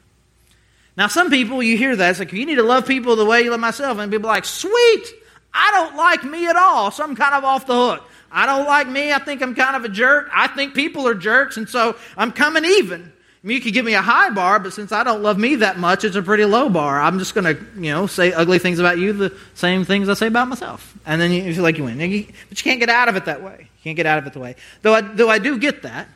Now, 0.97 1.09
some 1.09 1.29
people, 1.31 1.63
you 1.63 1.77
hear 1.77 1.97
that, 1.97 2.11
it's 2.11 2.19
like, 2.19 2.33
you 2.33 2.47
need 2.47 2.55
to 2.57 2.63
love 2.63 2.87
people 2.87 3.17
the 3.17 3.25
way 3.25 3.43
you 3.43 3.51
love 3.51 3.61
myself. 3.61 3.99
And 3.99 4.13
people 4.13 4.29
are 4.29 4.35
like, 4.35 4.45
sweet, 4.45 5.05
I 5.53 5.71
don't 5.73 5.97
like 5.97 6.25
me 6.25 6.47
at 6.47 6.57
all, 6.57 6.91
so 6.91 7.03
I'm 7.03 7.17
kind 7.17 7.35
of 7.35 7.45
off 7.45 7.67
the 7.67 7.75
hook. 7.75 8.05
I 8.31 8.47
don't 8.47 8.67
like 8.67 8.89
me, 8.89 9.13
I 9.13 9.19
think 9.19 9.43
I'm 9.43 9.55
kind 9.55 9.77
of 9.77 9.85
a 9.85 9.89
jerk. 9.89 10.29
I 10.33 10.49
think 10.49 10.75
people 10.75 11.09
are 11.09 11.15
jerks, 11.15 11.57
and 11.57 11.69
so 11.69 11.97
I'm 12.17 12.33
coming 12.33 12.65
even. 12.65 13.13
I 13.45 13.47
mean, 13.47 13.57
you 13.57 13.61
could 13.61 13.75
give 13.75 13.85
me 13.85 13.93
a 13.93 14.01
high 14.01 14.31
bar, 14.31 14.59
but 14.59 14.73
since 14.73 14.91
I 14.91 15.05
don't 15.05 15.23
love 15.23 15.37
me 15.37 15.57
that 15.57 15.79
much, 15.79 16.03
it's 16.03 16.17
a 16.17 16.23
pretty 16.23 16.47
low 16.47 16.71
bar. 16.71 16.99
I'm 16.99 17.19
just 17.19 17.35
going 17.35 17.45
to, 17.45 17.63
you 17.77 17.93
know, 17.93 18.07
say 18.07 18.33
ugly 18.33 18.59
things 18.59 18.79
about 18.79 18.97
you, 18.97 19.13
the 19.13 19.37
same 19.53 19.85
things 19.85 20.09
I 20.09 20.15
say 20.15 20.29
about 20.29 20.49
myself. 20.49 20.97
And 21.05 21.21
then 21.21 21.31
you 21.31 21.53
feel 21.53 21.63
like 21.63 21.77
you 21.77 21.85
win. 21.85 21.99
but 21.99 22.09
you 22.09 22.25
can't 22.57 22.81
get 22.81 22.89
out 22.89 23.11
of 23.11 23.17
it 23.17 23.27
that 23.27 23.43
way. 23.43 23.57
You 23.59 23.83
can't 23.83 23.97
get 23.97 24.07
out 24.07 24.17
of 24.17 24.27
it 24.27 24.33
the 24.33 24.41
way. 24.41 24.57
Though 24.81 24.95
I, 24.95 25.03
though 25.03 25.29
I 25.29 25.39
do 25.39 25.59
get 25.59 25.83
that. 25.83 26.09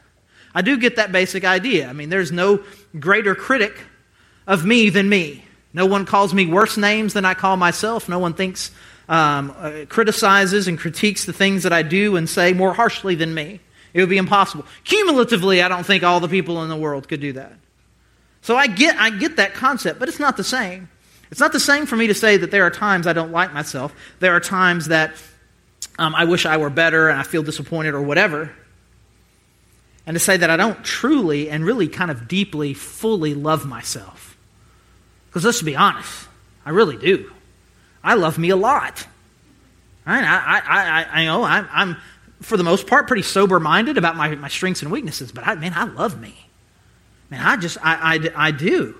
I 0.55 0.63
do 0.63 0.79
get 0.79 0.97
that 0.97 1.13
basic 1.13 1.45
idea. 1.45 1.87
I 1.87 1.93
mean, 1.93 2.09
there's 2.09 2.33
no 2.33 2.65
greater 2.99 3.35
critic 3.35 3.77
of 4.47 4.65
me 4.65 4.89
than 4.89 5.07
me. 5.07 5.45
No 5.75 5.85
one 5.85 6.07
calls 6.07 6.33
me 6.33 6.47
worse 6.47 6.79
names 6.79 7.13
than 7.13 7.27
I 7.27 7.35
call 7.35 7.59
myself. 7.59 8.09
No 8.09 8.19
one 8.19 8.33
thinks, 8.33 8.71
um, 9.07 9.55
uh, 9.59 9.85
criticizes 9.91 10.67
and 10.67 10.79
critiques 10.79 11.27
the 11.27 11.35
things 11.35 11.65
that 11.65 11.75
I 11.75 11.83
do 11.83 12.17
and 12.17 12.27
say 12.27 12.55
more 12.55 12.73
harshly 12.73 13.17
than 13.17 13.35
me. 13.35 13.61
It 13.99 14.03
would 14.03 14.11
be 14.11 14.17
impossible. 14.17 14.65
Cumulatively, 14.85 15.61
I 15.61 15.67
don't 15.67 15.85
think 15.85 16.05
all 16.05 16.21
the 16.21 16.29
people 16.29 16.63
in 16.63 16.69
the 16.69 16.77
world 16.77 17.09
could 17.09 17.21
do 17.21 17.33
that. 17.33 17.53
So 18.43 18.55
I 18.55 18.69
get, 18.69 18.95
I 18.95 19.11
get 19.11 19.39
that 19.39 19.55
concept, 19.55 19.99
but 19.99 20.09
it's 20.09 20.21
not 20.21 20.37
the 20.37 20.45
same. 20.45 20.89
It's 21.33 21.41
not 21.41 21.51
the 21.51 21.59
same 21.59 21.85
for 21.85 21.97
me 21.97 22.07
to 22.07 22.15
say 22.15 22.37
that 22.37 22.53
there 22.53 22.63
are 22.63 22.71
times 22.71 23.09
I 23.09 23.13
don't 23.13 23.33
like 23.33 23.53
myself. 23.53 23.93
There 24.21 24.37
are 24.37 24.41
times 24.41 24.87
that 24.87 25.15
um, 25.99 26.15
I 26.15 26.27
wish 26.27 26.47
I 26.47 26.59
were 26.59 26.71
better 26.71 27.09
and 27.09 27.19
I 27.19 27.25
feel 27.25 27.43
disappointed 27.43 27.93
or 27.93 28.01
whatever. 28.01 28.53
And 30.07 30.15
to 30.15 30.21
say 30.21 30.37
that 30.37 30.49
I 30.49 30.57
don't 30.57 30.85
truly 30.85 31.51
and 31.51 31.65
really 31.65 31.89
kind 31.89 32.13
of 32.13 32.29
deeply, 32.29 32.75
fully 32.75 33.35
love 33.35 33.67
myself. 33.67 34.37
Because 35.27 35.45
let's 35.45 35.61
be 35.61 35.75
honest, 35.75 36.29
I 36.65 36.71
really 36.71 36.99
do. 36.99 37.33
I 38.05 38.15
love 38.15 38.39
me 38.39 38.51
a 38.51 38.57
lot. 38.57 39.09
Right? 40.07 40.23
I, 40.23 40.37
I, 40.37 40.63
I, 40.69 41.21
I 41.21 41.25
know 41.25 41.43
I'm, 41.43 41.69
I'm, 41.73 41.97
for 42.41 42.57
the 42.57 42.65
most 42.65 42.87
part, 42.87 43.07
pretty 43.07 43.23
sober 43.23 43.59
minded 43.59 43.99
about 43.99 44.17
my, 44.17 44.35
my 44.37 44.49
strengths 44.49 44.83
and 44.83 44.91
weaknesses, 44.91 45.33
but 45.33 45.47
I, 45.47 45.55
man, 45.55 45.73
I 45.75 45.85
love 45.85 46.21
me. 46.21 46.35
Man, 47.31 47.45
I 47.45 47.57
just, 47.57 47.79
I, 47.83 48.17
I, 48.37 48.49
I 48.49 48.51
do. 48.51 48.95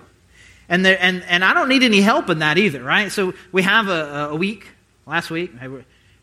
And, 0.67 0.85
there, 0.85 0.97
and, 0.99 1.23
and 1.23 1.43
I 1.43 1.53
don't 1.53 1.69
need 1.69 1.83
any 1.83 2.01
help 2.01 2.29
in 2.29 2.39
that 2.39 2.57
either, 2.57 2.83
right? 2.83 3.11
So 3.11 3.33
we 3.51 3.63
have 3.63 3.87
a, 3.87 4.29
a 4.31 4.35
week, 4.35 4.67
last 5.07 5.31
week, 5.31 5.57
hey, 5.57 5.67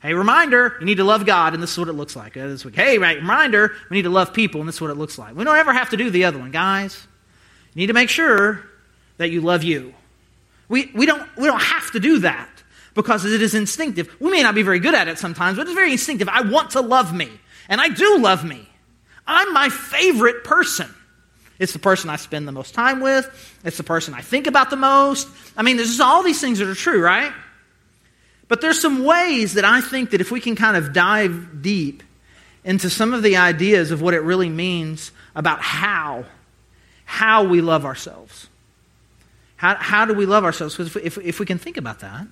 hey, 0.01 0.15
reminder, 0.15 0.77
you 0.79 0.87
need 0.87 0.99
to 0.99 1.05
love 1.05 1.27
God, 1.27 1.55
and 1.55 1.63
this 1.63 1.73
is 1.73 1.79
what 1.79 1.89
it 1.89 1.95
looks 1.95 2.15
like. 2.15 2.37
Uh, 2.37 2.47
this 2.47 2.65
week, 2.65 2.77
hey, 2.77 2.99
right, 2.99 3.17
reminder, 3.17 3.73
we 3.91 3.97
need 3.97 4.03
to 4.03 4.11
love 4.11 4.33
people, 4.33 4.61
and 4.61 4.69
this 4.69 4.77
is 4.77 4.81
what 4.81 4.91
it 4.91 4.97
looks 4.97 5.19
like. 5.19 5.35
We 5.35 5.43
don't 5.43 5.57
ever 5.57 5.73
have 5.73 5.91
to 5.91 5.97
do 5.97 6.11
the 6.11 6.25
other 6.25 6.39
one, 6.39 6.53
guys. 6.53 7.07
You 7.75 7.81
need 7.81 7.87
to 7.89 7.93
make 7.93 8.09
sure 8.09 8.63
that 9.17 9.31
you 9.31 9.41
love 9.41 9.65
you. 9.65 9.95
We, 10.69 10.91
we, 10.95 11.07
don't, 11.07 11.29
we 11.37 11.47
don't 11.47 11.63
have 11.63 11.91
to 11.93 12.01
do 12.01 12.21
that 12.21 12.56
because 12.97 13.25
it 13.25 13.41
is 13.41 13.55
instinctive. 13.55 14.13
We 14.19 14.33
may 14.33 14.43
not 14.43 14.57
be 14.57 14.63
very 14.63 14.81
good 14.81 14.95
at 14.95 15.07
it 15.07 15.19
sometimes, 15.19 15.57
but 15.57 15.67
it's 15.67 15.75
very 15.75 15.93
instinctive. 15.93 16.29
I 16.29 16.41
want 16.41 16.71
to 16.73 16.81
love 16.81 17.15
me, 17.15 17.31
and 17.69 17.81
I 17.81 17.89
do 17.91 18.19
love 18.19 18.45
me. 18.45 18.69
I'm 19.27 19.53
my 19.53 19.69
favorite 19.69 20.43
person. 20.43 20.93
It's 21.59 21.73
the 21.73 21.79
person 21.79 22.11
I 22.11 22.17
spend 22.17 22.49
the 22.49 22.53
most 22.53 22.75
time 22.75 23.01
with. 23.01 23.59
It's 23.65 23.77
the 23.77 23.83
person 23.83 24.15
I 24.15 24.21
think 24.21 24.47
about 24.47 24.71
the 24.71 24.77
most. 24.77 25.29
I 25.57 25.63
mean, 25.63 25.77
there's 25.77 26.01
all 26.01 26.23
these 26.23 26.41
things 26.41 26.59
that 26.59 26.69
are 26.69 26.75
true, 26.75 27.03
right? 27.03 27.33
But 28.49 28.61
there's 28.61 28.81
some 28.81 29.05
ways 29.05 29.55
that 29.55 29.65
I 29.65 29.81
think 29.81 30.11
that 30.11 30.21
if 30.21 30.31
we 30.31 30.41
can 30.41 30.55
kind 30.55 30.77
of 30.77 30.93
dive 30.93 31.63
deep 31.63 32.03
into 32.65 32.91
some 32.91 33.15
of 33.15 33.23
the 33.23 33.37
ideas 33.37 33.91
of 33.91 34.03
what 34.03 34.15
it 34.15 34.21
really 34.21 34.49
means 34.49 35.13
about 35.35 35.61
how, 35.61 36.25
how 37.05 37.45
we 37.45 37.61
love 37.61 37.85
ourselves. 37.85 38.49
How, 39.57 39.75
how 39.77 40.05
do 40.05 40.15
we 40.15 40.27
love 40.27 40.45
ourselves? 40.45 40.77
Because 40.77 40.95
if, 40.97 41.19
if, 41.19 41.25
if 41.25 41.41
we 41.41 41.47
can 41.47 41.59
think 41.59 41.77
about 41.77 42.01
that, 42.01 42.27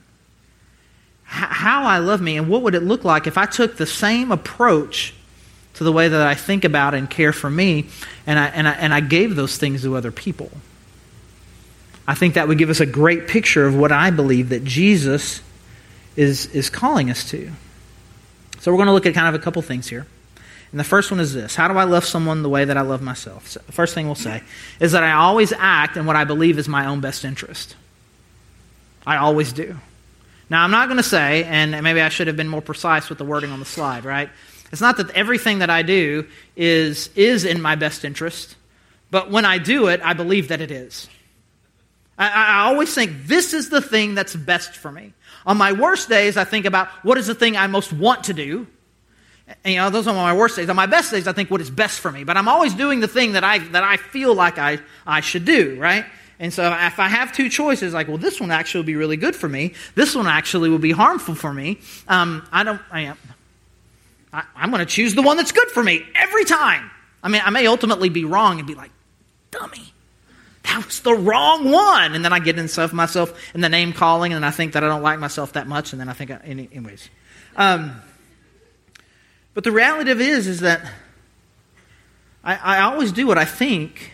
how 1.35 1.85
I 1.85 1.99
love 1.99 2.21
me 2.21 2.37
and 2.37 2.49
what 2.49 2.63
would 2.63 2.75
it 2.75 2.83
look 2.83 3.05
like 3.05 3.27
if 3.27 3.37
I 3.37 3.47
took 3.47 3.77
the 3.77 3.87
same 3.87 4.31
approach 4.31 5.15
to 5.75 5.85
the 5.85 5.93
way 5.93 6.09
that 6.09 6.27
I 6.27 6.35
think 6.35 6.65
about 6.65 6.95
and 6.95 7.11
care 7.11 7.33
for 7.33 7.51
me, 7.51 7.87
and 8.27 8.39
I, 8.39 8.47
and 8.47 8.69
I, 8.69 8.73
and 8.73 8.95
I 8.95 9.01
gave 9.01 9.35
those 9.35 9.57
things 9.57 9.83
to 9.83 9.97
other 9.97 10.13
people. 10.13 10.51
I 12.07 12.15
think 12.15 12.35
that 12.35 12.49
would 12.49 12.59
give 12.59 12.71
us 12.71 12.81
a 12.81 12.87
great 12.87 13.27
picture 13.27 13.67
of 13.67 13.75
what 13.75 13.91
I 13.91 14.11
believe 14.11 14.51
that 14.51 14.65
Jesus 14.65 15.43
is, 16.17 16.47
is 16.47 16.71
calling 16.71 17.11
us 17.11 17.29
to. 17.31 17.51
So 18.61 18.71
we're 18.71 18.79
going 18.79 18.87
to 18.87 18.93
look 18.93 19.07
at 19.07 19.15
kind 19.15 19.35
of 19.35 19.41
a 19.41 19.43
couple 19.43 19.61
things 19.63 19.89
here. 19.89 20.07
And 20.71 20.79
the 20.79 20.85
first 20.85 21.11
one 21.11 21.21
is 21.21 21.35
this 21.35 21.55
How 21.55 21.69
do 21.69 21.77
I 21.77 21.85
love 21.85 22.05
someone 22.05 22.43
the 22.43 22.49
way 22.49 22.65
that 22.65 22.77
I 22.77 22.83
love 22.83 23.03
myself? 23.03 23.49
So 23.49 23.61
the 23.67 23.73
first 23.73 23.95
thing 23.95 24.07
we'll 24.07 24.15
say 24.15 24.43
is 24.81 24.93
that 24.93 25.03
I 25.03 25.13
always 25.13 25.53
act 25.53 25.97
in 25.97 26.07
what 26.07 26.17
I 26.17 26.25
believe 26.25 26.59
is 26.59 26.69
my 26.69 26.87
own 26.87 27.01
best 27.01 27.25
interest. 27.25 27.77
I 29.07 29.17
always 29.17 29.53
do. 29.53 29.77
Now, 30.51 30.63
I'm 30.63 30.71
not 30.71 30.89
going 30.89 30.99
to 30.99 31.03
say, 31.03 31.45
and 31.45 31.71
maybe 31.83 32.01
I 32.01 32.09
should 32.09 32.27
have 32.27 32.37
been 32.37 32.49
more 32.49 32.61
precise 32.61 33.09
with 33.09 33.19
the 33.19 33.25
wording 33.25 33.51
on 33.51 33.61
the 33.61 33.65
slide, 33.65 34.05
right? 34.05 34.29
It's 34.71 34.81
not 34.81 34.97
that 34.99 35.11
everything 35.11 35.61
that 35.61 35.71
I 35.71 35.83
do 35.83 36.27
is, 36.57 37.09
is 37.15 37.45
in 37.45 37.61
my 37.61 37.77
best 37.77 38.05
interest, 38.05 38.57
but 39.11 39.31
when 39.31 39.45
I 39.45 39.59
do 39.59 39.87
it, 39.87 40.01
I 40.03 40.13
believe 40.13 40.49
that 40.49 40.61
it 40.61 40.71
is. 40.71 41.09
I, 42.19 42.29
I 42.29 42.65
always 42.67 42.95
think 42.95 43.27
this 43.27 43.55
is 43.55 43.71
the 43.71 43.81
thing 43.81 44.15
that's 44.15 44.35
best 44.35 44.77
for 44.77 44.91
me. 44.91 45.13
On 45.47 45.57
my 45.57 45.73
worst 45.73 46.09
days, 46.09 46.37
I 46.37 46.45
think 46.45 46.67
about 46.67 46.89
what 47.05 47.19
is 47.19 47.27
the 47.27 47.35
thing 47.35 47.57
I 47.57 47.67
most 47.67 47.93
want 47.93 48.25
to 48.25 48.33
do. 48.33 48.67
And, 49.65 49.75
you 49.75 49.81
know, 49.81 49.91
those 49.91 50.07
are 50.07 50.15
my 50.15 50.33
worst 50.33 50.57
days. 50.57 50.69
On 50.71 50.77
my 50.77 50.87
best 50.87 51.11
days, 51.11 51.29
I 51.29 51.33
think 51.33 51.51
what 51.51 51.61
is 51.61 51.71
best 51.71 52.01
for 52.01 52.11
me. 52.11 52.25
But 52.25 52.37
I'm 52.37 52.49
always 52.49 52.75
doing 52.75 53.01
the 53.01 53.09
thing 53.09 53.33
that 53.33 53.45
I, 53.45 53.59
that 53.59 53.85
I 53.85 53.97
feel 53.99 54.35
like 54.35 54.59
I, 54.59 54.79
I 55.07 55.21
should 55.21 55.45
do, 55.45 55.79
right? 55.79 56.07
And 56.45 56.53
so 56.53 56.71
if 56.71 56.99
I 56.99 57.09
have 57.09 57.33
two 57.33 57.49
choices, 57.49 57.95
like, 57.95 58.07
well, 58.07 58.19
this 58.19 58.39
one 58.39 58.51
actually 58.51 58.81
will 58.81 58.87
be 58.87 58.97
really 58.97 59.17
good 59.17 59.35
for 59.35 59.49
me, 59.49 59.73
this 59.95 60.15
one 60.15 60.27
actually 60.27 60.69
will 60.69 60.79
be 60.79 60.93
harmful 60.93 61.35
for 61.35 61.55
me, 61.55 61.79
um, 62.07 62.47
I 62.53 62.65
don't, 62.65 62.83
I, 62.93 63.15
I, 64.31 64.45
I'm 64.55 64.71
going 64.71 64.81
to 64.81 64.87
choose 64.87 65.15
the 65.15 65.23
one 65.23 65.39
that's 65.39 65.53
good 65.53 65.69
for 65.69 65.83
me 65.83 66.05
every 66.15 66.45
time. 66.45 66.91
I 67.23 67.31
mean, 67.31 67.41
I 67.43 67.49
may 67.49 67.67
ultimately 67.67 68.11
be 68.11 68.27
wrong 68.27 68.59
and 68.59 68.69
be 68.69 68.75
like, 68.75 68.91
dummy. 69.53 69.95
That 70.65 70.85
was 70.85 71.01
the 71.01 71.15
wrong 71.15 71.71
one. 71.71 72.15
And 72.15 72.23
then 72.23 72.35
I 72.35 72.41
get 72.41 72.59
into 72.59 72.95
myself 72.95 73.55
in 73.55 73.63
the 73.63 73.71
name 73.71 73.95
calling, 73.95 74.35
and 74.35 74.45
I 74.45 74.51
think 74.51 74.75
that 74.75 74.85
I 74.85 74.89
don't 74.89 75.03
like 75.03 75.19
myself 75.19 75.55
that 75.55 75.67
much, 75.67 75.93
and 75.95 76.01
then 76.01 76.11
I 76.11 76.13
think, 76.13 76.31
I, 76.31 76.41
anyways. 76.45 77.09
Um, 77.57 78.03
but 79.55 79.65
the 79.65 79.73
reality 79.73 80.11
of 80.11 80.21
it 80.21 80.29
is, 80.29 80.47
is 80.47 80.61
that 80.61 80.93
I, 82.45 82.57
I 82.57 82.81
always 82.83 83.13
do 83.13 83.27
what 83.27 83.39
I 83.39 83.47
think 83.47 84.11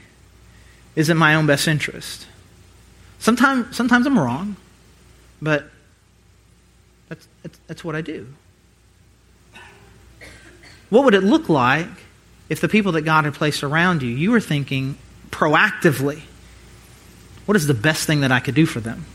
is 0.97 1.09
in 1.09 1.17
my 1.17 1.35
own 1.35 1.47
best 1.47 1.69
interest. 1.69 2.27
Sometimes, 3.19 3.77
sometimes 3.77 4.07
I'm 4.07 4.19
wrong, 4.19 4.57
but 5.41 5.71
that's, 7.09 7.29
that's, 7.43 7.59
that's 7.67 7.85
what 7.85 7.95
I 7.95 8.01
do. 8.01 8.27
What 10.89 11.05
would 11.05 11.15
it 11.15 11.23
look 11.23 11.49
like 11.49 11.89
if 12.49 12.61
the 12.61 12.69
people 12.69 12.93
that 12.93 13.03
God 13.03 13.25
had 13.25 13.35
placed 13.35 13.63
around 13.63 14.03
you, 14.03 14.09
you 14.09 14.33
were 14.33 14.41
thinking 14.41 14.97
proactively, 15.31 16.23
what 17.47 17.57
is 17.57 17.67
the 17.67 17.75
best 17.75 18.07
thing 18.07 18.21
that 18.21 18.33
I 18.33 18.41
could 18.41 18.55
do 18.55 18.67
for 18.67 18.81
them? 18.81 19.07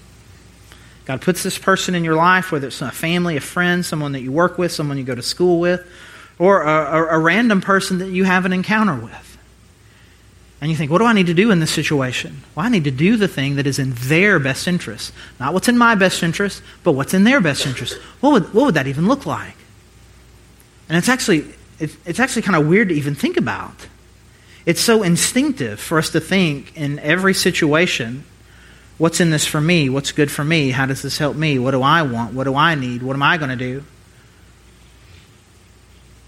God 1.05 1.21
puts 1.21 1.43
this 1.43 1.57
person 1.57 1.93
in 1.93 2.03
your 2.03 2.15
life, 2.15 2.51
whether 2.51 2.67
it's 2.67 2.81
a 2.81 2.91
family, 2.91 3.37
a 3.37 3.41
friend, 3.41 3.85
someone 3.85 4.13
that 4.13 4.21
you 4.21 4.31
work 4.31 4.57
with, 4.57 4.71
someone 4.71 4.97
you 4.97 5.03
go 5.03 5.13
to 5.13 5.21
school 5.21 5.59
with, 5.59 5.85
or 6.39 6.63
a, 6.63 6.69
a, 6.69 7.17
a 7.17 7.19
random 7.19 7.61
person 7.61 7.99
that 7.99 8.09
you 8.09 8.23
have 8.23 8.45
an 8.45 8.53
encounter 8.53 8.95
with. 8.95 9.34
And 10.65 10.71
you 10.71 10.75
think, 10.75 10.89
what 10.89 10.97
do 10.97 11.05
I 11.05 11.13
need 11.13 11.27
to 11.27 11.35
do 11.35 11.51
in 11.51 11.59
this 11.59 11.69
situation? 11.69 12.41
Well, 12.55 12.65
I 12.65 12.69
need 12.69 12.85
to 12.85 12.91
do 12.91 13.17
the 13.17 13.27
thing 13.27 13.57
that 13.57 13.67
is 13.67 13.77
in 13.77 13.91
their 13.93 14.39
best 14.39 14.67
interest. 14.67 15.13
Not 15.39 15.53
what's 15.53 15.67
in 15.67 15.77
my 15.77 15.93
best 15.93 16.23
interest, 16.23 16.63
but 16.83 16.93
what's 16.93 17.13
in 17.13 17.23
their 17.23 17.39
best 17.39 17.67
interest. 17.67 17.99
What 18.19 18.31
would, 18.31 18.51
what 18.51 18.65
would 18.65 18.73
that 18.73 18.87
even 18.87 19.07
look 19.07 19.27
like? 19.27 19.55
And 20.89 20.97
it's 20.97 21.07
actually, 21.07 21.45
it's 21.79 22.19
actually 22.19 22.41
kind 22.41 22.55
of 22.55 22.67
weird 22.67 22.89
to 22.89 22.95
even 22.95 23.13
think 23.13 23.37
about. 23.37 23.75
It's 24.65 24.81
so 24.81 25.03
instinctive 25.03 25.79
for 25.79 25.99
us 25.99 26.09
to 26.09 26.19
think 26.19 26.75
in 26.75 26.97
every 26.97 27.35
situation 27.35 28.23
what's 28.97 29.19
in 29.19 29.29
this 29.29 29.45
for 29.45 29.61
me? 29.61 29.87
What's 29.87 30.13
good 30.13 30.31
for 30.31 30.43
me? 30.43 30.71
How 30.71 30.87
does 30.87 31.03
this 31.03 31.19
help 31.19 31.35
me? 31.35 31.59
What 31.59 31.71
do 31.71 31.83
I 31.83 32.01
want? 32.01 32.33
What 32.33 32.45
do 32.45 32.55
I 32.55 32.73
need? 32.73 33.03
What 33.03 33.15
am 33.15 33.21
I 33.21 33.37
going 33.37 33.51
to 33.51 33.55
do? 33.55 33.83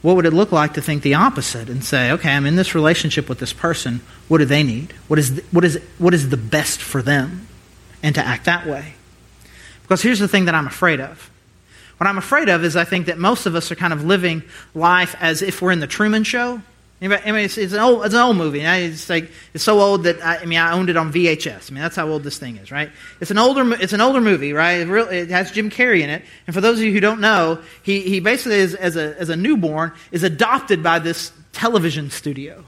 What 0.08 0.16
would 0.16 0.26
it 0.26 0.32
look 0.32 0.54
like 0.54 0.76
to 0.76 0.82
think 0.82 1.04
the 1.04 1.16
opposite 1.16 1.68
and 1.68 1.84
say, 1.84 2.12
okay, 2.12 2.30
I'm 2.30 2.46
in 2.46 2.56
this 2.56 2.74
relationship 2.74 3.28
with 3.28 3.40
this 3.40 3.52
person. 3.52 4.00
What 4.30 4.38
do 4.38 4.46
they 4.46 4.64
need? 4.64 4.94
What 5.10 5.20
is, 5.20 5.36
the, 5.36 5.42
what 5.52 5.66
is, 5.66 5.82
what 5.98 6.14
is 6.14 6.30
the 6.30 6.38
best 6.38 6.82
for 6.82 7.02
them? 7.02 7.46
And 8.02 8.16
to 8.16 8.26
act 8.26 8.46
that 8.46 8.66
way. 8.66 8.94
Because 9.82 10.02
here's 10.02 10.20
the 10.20 10.30
thing 10.30 10.46
that 10.46 10.56
I'm 10.56 10.66
afraid 10.66 11.02
of 11.02 11.30
what 11.98 12.08
I'm 12.08 12.18
afraid 12.18 12.48
of 12.48 12.64
is 12.64 12.78
I 12.78 12.86
think 12.86 13.08
that 13.08 13.18
most 13.18 13.48
of 13.48 13.56
us 13.56 13.70
are 13.70 13.76
kind 13.76 13.92
of 13.92 14.06
living 14.06 14.44
life 14.74 15.14
as 15.20 15.42
if 15.42 15.62
we're 15.62 15.74
in 15.74 15.82
the 15.82 15.88
Truman 15.88 16.24
Show. 16.24 16.62
Anybody, 17.00 17.24
I 17.26 17.32
mean, 17.32 17.46
it's, 17.46 17.60
it's, 17.60 17.74
an 17.74 17.80
old, 17.80 18.06
it's 18.06 18.16
an 18.16 18.22
old 18.22 18.38
movie. 18.38 18.62
It's 18.62 19.08
like 19.08 19.30
it's 19.54 19.64
so 19.64 19.80
old 19.80 20.04
that 20.04 20.24
I, 20.26 20.38
I, 20.38 20.46
mean 20.46 20.58
I 20.58 20.74
owned 20.74 20.90
it 20.90 20.98
on 20.98 21.14
VHS. 21.14 21.70
I 21.70 21.74
mean 21.74 21.84
that's 21.84 21.96
how 21.96 22.08
old 22.08 22.24
this 22.24 22.40
thing 22.40 22.58
is, 22.58 22.72
right? 22.72 22.90
It's 23.22 23.30
an 23.30 23.38
older 23.38 23.72
it's 23.74 23.94
an 23.94 24.02
older 24.02 24.20
movie, 24.20 24.52
right? 24.52 24.80
It, 24.82 24.88
really, 24.88 25.20
it 25.20 25.30
has 25.30 25.52
Jim 25.52 25.70
Carrey 25.70 26.02
in 26.02 26.10
it. 26.10 26.24
And 26.48 26.56
for 26.56 26.62
those 26.62 26.80
of 26.80 26.86
you 26.86 26.92
who 26.92 27.00
don't 27.00 27.22
know, 27.22 27.62
he 27.84 28.02
he 28.02 28.20
basically 28.20 28.58
is 28.58 28.74
as 28.74 28.96
a 28.96 29.16
as 29.20 29.30
a 29.30 29.36
newborn 29.36 29.94
is 30.12 30.24
adopted 30.24 30.82
by 30.82 30.98
this 30.98 31.32
television 31.52 32.10
studio 32.10 32.64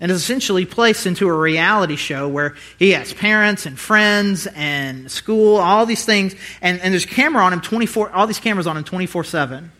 and 0.00 0.10
is 0.10 0.20
essentially 0.22 0.66
placed 0.66 1.06
into 1.06 1.28
a 1.28 1.32
reality 1.32 1.96
show 1.96 2.28
where 2.28 2.54
he 2.78 2.90
has 2.90 3.12
parents 3.14 3.64
and 3.64 3.78
friends 3.78 4.46
and 4.54 5.10
school, 5.10 5.56
all 5.56 5.86
these 5.86 6.04
things, 6.04 6.34
and, 6.60 6.80
and 6.80 6.92
there's 6.92 7.06
camera 7.06 7.42
on 7.42 7.52
him 7.52 7.60
24, 7.60 8.10
all 8.10 8.26
these 8.26 8.40
cameras 8.40 8.66
on 8.66 8.76
him 8.76 8.84
24 8.84 9.24
7. 9.24 9.72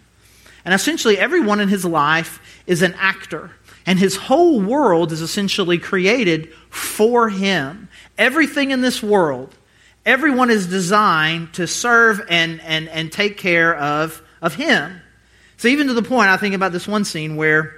And 0.66 0.74
essentially, 0.74 1.16
everyone 1.16 1.60
in 1.60 1.68
his 1.68 1.84
life 1.84 2.40
is 2.66 2.82
an 2.82 2.94
actor. 2.98 3.52
And 3.86 4.00
his 4.00 4.16
whole 4.16 4.60
world 4.60 5.12
is 5.12 5.20
essentially 5.20 5.78
created 5.78 6.52
for 6.70 7.28
him. 7.28 7.88
Everything 8.18 8.72
in 8.72 8.80
this 8.80 9.00
world, 9.00 9.54
everyone 10.04 10.50
is 10.50 10.66
designed 10.66 11.54
to 11.54 11.68
serve 11.68 12.20
and, 12.28 12.60
and, 12.62 12.88
and 12.88 13.12
take 13.12 13.38
care 13.38 13.76
of, 13.76 14.20
of 14.42 14.56
him. 14.56 15.00
So, 15.56 15.68
even 15.68 15.86
to 15.86 15.94
the 15.94 16.02
point, 16.02 16.30
I 16.30 16.36
think 16.36 16.56
about 16.56 16.72
this 16.72 16.88
one 16.88 17.04
scene 17.04 17.36
where 17.36 17.72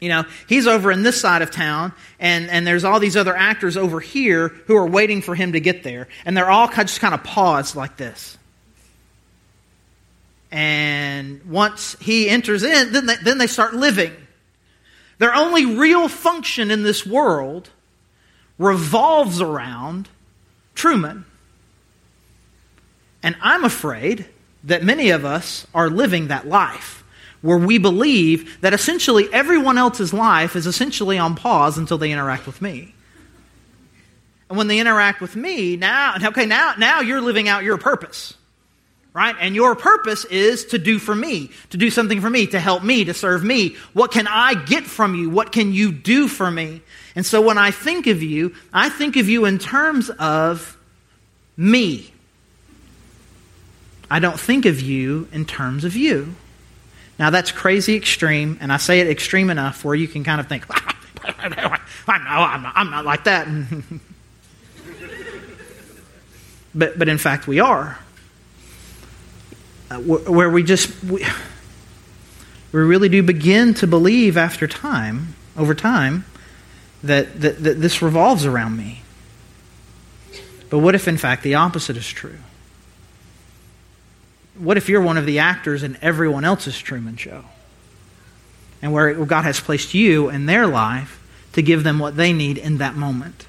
you 0.00 0.08
know, 0.08 0.24
he's 0.48 0.66
over 0.66 0.90
in 0.90 1.02
this 1.02 1.20
side 1.20 1.42
of 1.42 1.50
town, 1.50 1.92
and, 2.18 2.48
and 2.48 2.66
there's 2.66 2.84
all 2.84 2.98
these 2.98 3.16
other 3.16 3.36
actors 3.36 3.76
over 3.76 4.00
here 4.00 4.48
who 4.48 4.74
are 4.74 4.86
waiting 4.86 5.20
for 5.20 5.34
him 5.34 5.52
to 5.52 5.60
get 5.60 5.82
there. 5.82 6.08
And 6.24 6.34
they're 6.36 6.50
all 6.50 6.68
just 6.68 7.00
kind 7.00 7.14
of 7.14 7.22
paused 7.22 7.76
like 7.76 7.98
this. 7.98 8.38
And 10.50 11.44
once 11.44 11.96
he 12.00 12.28
enters 12.28 12.62
in, 12.62 12.92
then 12.92 13.06
they, 13.06 13.16
then 13.16 13.38
they 13.38 13.46
start 13.46 13.74
living. 13.74 14.12
Their 15.18 15.34
only 15.34 15.66
real 15.66 16.08
function 16.08 16.70
in 16.70 16.82
this 16.82 17.06
world 17.06 17.70
revolves 18.58 19.40
around 19.40 20.08
Truman. 20.74 21.24
And 23.22 23.36
I'm 23.42 23.64
afraid 23.64 24.26
that 24.64 24.82
many 24.82 25.10
of 25.10 25.24
us 25.24 25.66
are 25.74 25.88
living 25.88 26.28
that 26.28 26.48
life 26.48 27.04
where 27.42 27.58
we 27.58 27.78
believe 27.78 28.60
that 28.60 28.74
essentially 28.74 29.28
everyone 29.32 29.78
else's 29.78 30.12
life 30.12 30.56
is 30.56 30.66
essentially 30.66 31.18
on 31.18 31.34
pause 31.34 31.78
until 31.78 31.98
they 31.98 32.12
interact 32.12 32.46
with 32.46 32.60
me. 32.60 32.94
And 34.48 34.58
when 34.58 34.66
they 34.66 34.78
interact 34.78 35.20
with 35.20 35.36
me, 35.36 35.76
now, 35.76 36.16
okay, 36.22 36.44
now, 36.44 36.74
now 36.76 37.00
you're 37.00 37.20
living 37.20 37.48
out 37.48 37.62
your 37.62 37.78
purpose, 37.78 38.34
right? 39.12 39.34
And 39.40 39.54
your 39.54 39.74
purpose 39.74 40.24
is 40.26 40.66
to 40.66 40.78
do 40.78 40.98
for 40.98 41.14
me, 41.14 41.50
to 41.70 41.76
do 41.76 41.90
something 41.90 42.20
for 42.20 42.30
me, 42.30 42.46
to 42.48 42.60
help 42.60 42.82
me, 42.82 43.04
to 43.04 43.14
serve 43.14 43.42
me. 43.42 43.76
What 43.92 44.12
can 44.12 44.26
I 44.28 44.54
get 44.54 44.84
from 44.84 45.14
you? 45.14 45.30
What 45.30 45.52
can 45.52 45.72
you 45.72 45.92
do 45.92 46.28
for 46.28 46.50
me? 46.50 46.82
And 47.16 47.26
so 47.26 47.40
when 47.42 47.58
I 47.58 47.70
think 47.70 48.06
of 48.06 48.22
you, 48.22 48.54
I 48.72 48.88
think 48.88 49.16
of 49.16 49.28
you 49.28 49.44
in 49.46 49.58
terms 49.58 50.10
of 50.10 50.76
me. 51.56 52.12
I 54.10 54.18
don't 54.18 54.38
think 54.38 54.66
of 54.66 54.80
you 54.80 55.28
in 55.32 55.44
terms 55.44 55.84
of 55.84 55.96
you. 55.96 56.34
Now, 57.18 57.30
that's 57.30 57.52
crazy 57.52 57.96
extreme, 57.96 58.58
and 58.60 58.72
I 58.72 58.78
say 58.78 59.00
it 59.00 59.08
extreme 59.08 59.50
enough 59.50 59.84
where 59.84 59.94
you 59.94 60.08
can 60.08 60.24
kind 60.24 60.40
of 60.40 60.48
think, 60.48 60.64
I 61.22 61.48
know, 61.48 61.76
I'm 62.08 62.62
not, 62.62 62.72
I'm 62.76 62.90
not 62.90 63.04
like 63.04 63.24
that. 63.24 63.46
but, 66.74 66.98
but 66.98 67.08
in 67.08 67.18
fact 67.18 67.46
we 67.46 67.60
are. 67.60 67.98
Uh, 69.90 69.98
where 69.98 70.48
we 70.48 70.62
just, 70.62 71.02
we, 71.02 71.26
we 72.70 72.80
really 72.80 73.08
do 73.08 73.22
begin 73.22 73.74
to 73.74 73.86
believe 73.86 74.36
after 74.36 74.68
time, 74.68 75.34
over 75.56 75.74
time, 75.74 76.24
that, 77.02 77.40
that, 77.40 77.62
that 77.62 77.80
this 77.80 78.00
revolves 78.00 78.46
around 78.46 78.76
me. 78.76 79.02
But 80.68 80.78
what 80.78 80.94
if, 80.94 81.08
in 81.08 81.16
fact, 81.16 81.42
the 81.42 81.56
opposite 81.56 81.96
is 81.96 82.06
true? 82.06 82.38
What 84.56 84.76
if 84.76 84.88
you're 84.88 85.00
one 85.00 85.16
of 85.16 85.26
the 85.26 85.40
actors 85.40 85.82
in 85.82 85.98
everyone 86.00 86.44
else's 86.44 86.78
Truman 86.78 87.16
Show? 87.16 87.44
And 88.80 88.92
where 88.92 89.12
God 89.24 89.42
has 89.42 89.58
placed 89.58 89.92
you 89.92 90.28
in 90.28 90.46
their 90.46 90.66
life 90.66 91.20
to 91.54 91.62
give 91.62 91.82
them 91.82 91.98
what 91.98 92.16
they 92.16 92.32
need 92.32 92.58
in 92.58 92.78
that 92.78 92.94
moment. 92.94 93.46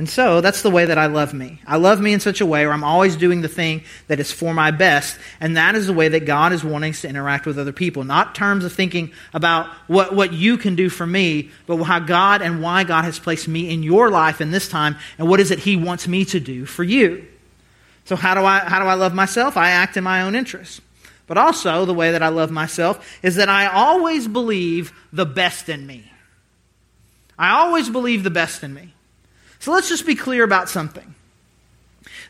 And 0.00 0.08
so 0.08 0.40
that's 0.40 0.62
the 0.62 0.70
way 0.70 0.86
that 0.86 0.96
I 0.96 1.08
love 1.08 1.34
me. 1.34 1.60
I 1.66 1.76
love 1.76 2.00
me 2.00 2.14
in 2.14 2.20
such 2.20 2.40
a 2.40 2.46
way 2.46 2.64
where 2.64 2.72
I'm 2.72 2.84
always 2.84 3.16
doing 3.16 3.42
the 3.42 3.48
thing 3.48 3.82
that 4.06 4.18
is 4.18 4.32
for 4.32 4.54
my 4.54 4.70
best. 4.70 5.18
And 5.40 5.58
that 5.58 5.74
is 5.74 5.88
the 5.88 5.92
way 5.92 6.08
that 6.08 6.24
God 6.24 6.54
is 6.54 6.64
wanting 6.64 6.92
us 6.92 7.02
to 7.02 7.08
interact 7.10 7.44
with 7.44 7.58
other 7.58 7.70
people. 7.70 8.02
Not 8.02 8.34
terms 8.34 8.64
of 8.64 8.72
thinking 8.72 9.12
about 9.34 9.66
what, 9.88 10.14
what 10.14 10.32
you 10.32 10.56
can 10.56 10.74
do 10.74 10.88
for 10.88 11.06
me, 11.06 11.50
but 11.66 11.76
how 11.82 11.98
God 11.98 12.40
and 12.40 12.62
why 12.62 12.82
God 12.84 13.04
has 13.04 13.18
placed 13.18 13.46
me 13.46 13.68
in 13.68 13.82
your 13.82 14.08
life 14.08 14.40
in 14.40 14.52
this 14.52 14.70
time 14.70 14.96
and 15.18 15.28
what 15.28 15.38
is 15.38 15.50
it 15.50 15.58
He 15.58 15.76
wants 15.76 16.08
me 16.08 16.24
to 16.24 16.40
do 16.40 16.64
for 16.64 16.82
you. 16.82 17.26
So 18.06 18.16
how 18.16 18.32
do 18.32 18.40
I, 18.42 18.60
how 18.60 18.78
do 18.78 18.86
I 18.86 18.94
love 18.94 19.12
myself? 19.12 19.58
I 19.58 19.72
act 19.72 19.98
in 19.98 20.04
my 20.04 20.22
own 20.22 20.34
interest. 20.34 20.80
But 21.26 21.36
also, 21.36 21.84
the 21.84 21.92
way 21.92 22.12
that 22.12 22.22
I 22.22 22.28
love 22.28 22.50
myself 22.50 23.06
is 23.22 23.36
that 23.36 23.50
I 23.50 23.66
always 23.66 24.26
believe 24.26 24.94
the 25.12 25.26
best 25.26 25.68
in 25.68 25.86
me. 25.86 26.10
I 27.38 27.50
always 27.50 27.90
believe 27.90 28.22
the 28.22 28.30
best 28.30 28.64
in 28.64 28.72
me. 28.72 28.94
So 29.60 29.72
let's 29.72 29.88
just 29.88 30.06
be 30.06 30.14
clear 30.14 30.42
about 30.42 30.68
something. 30.68 31.14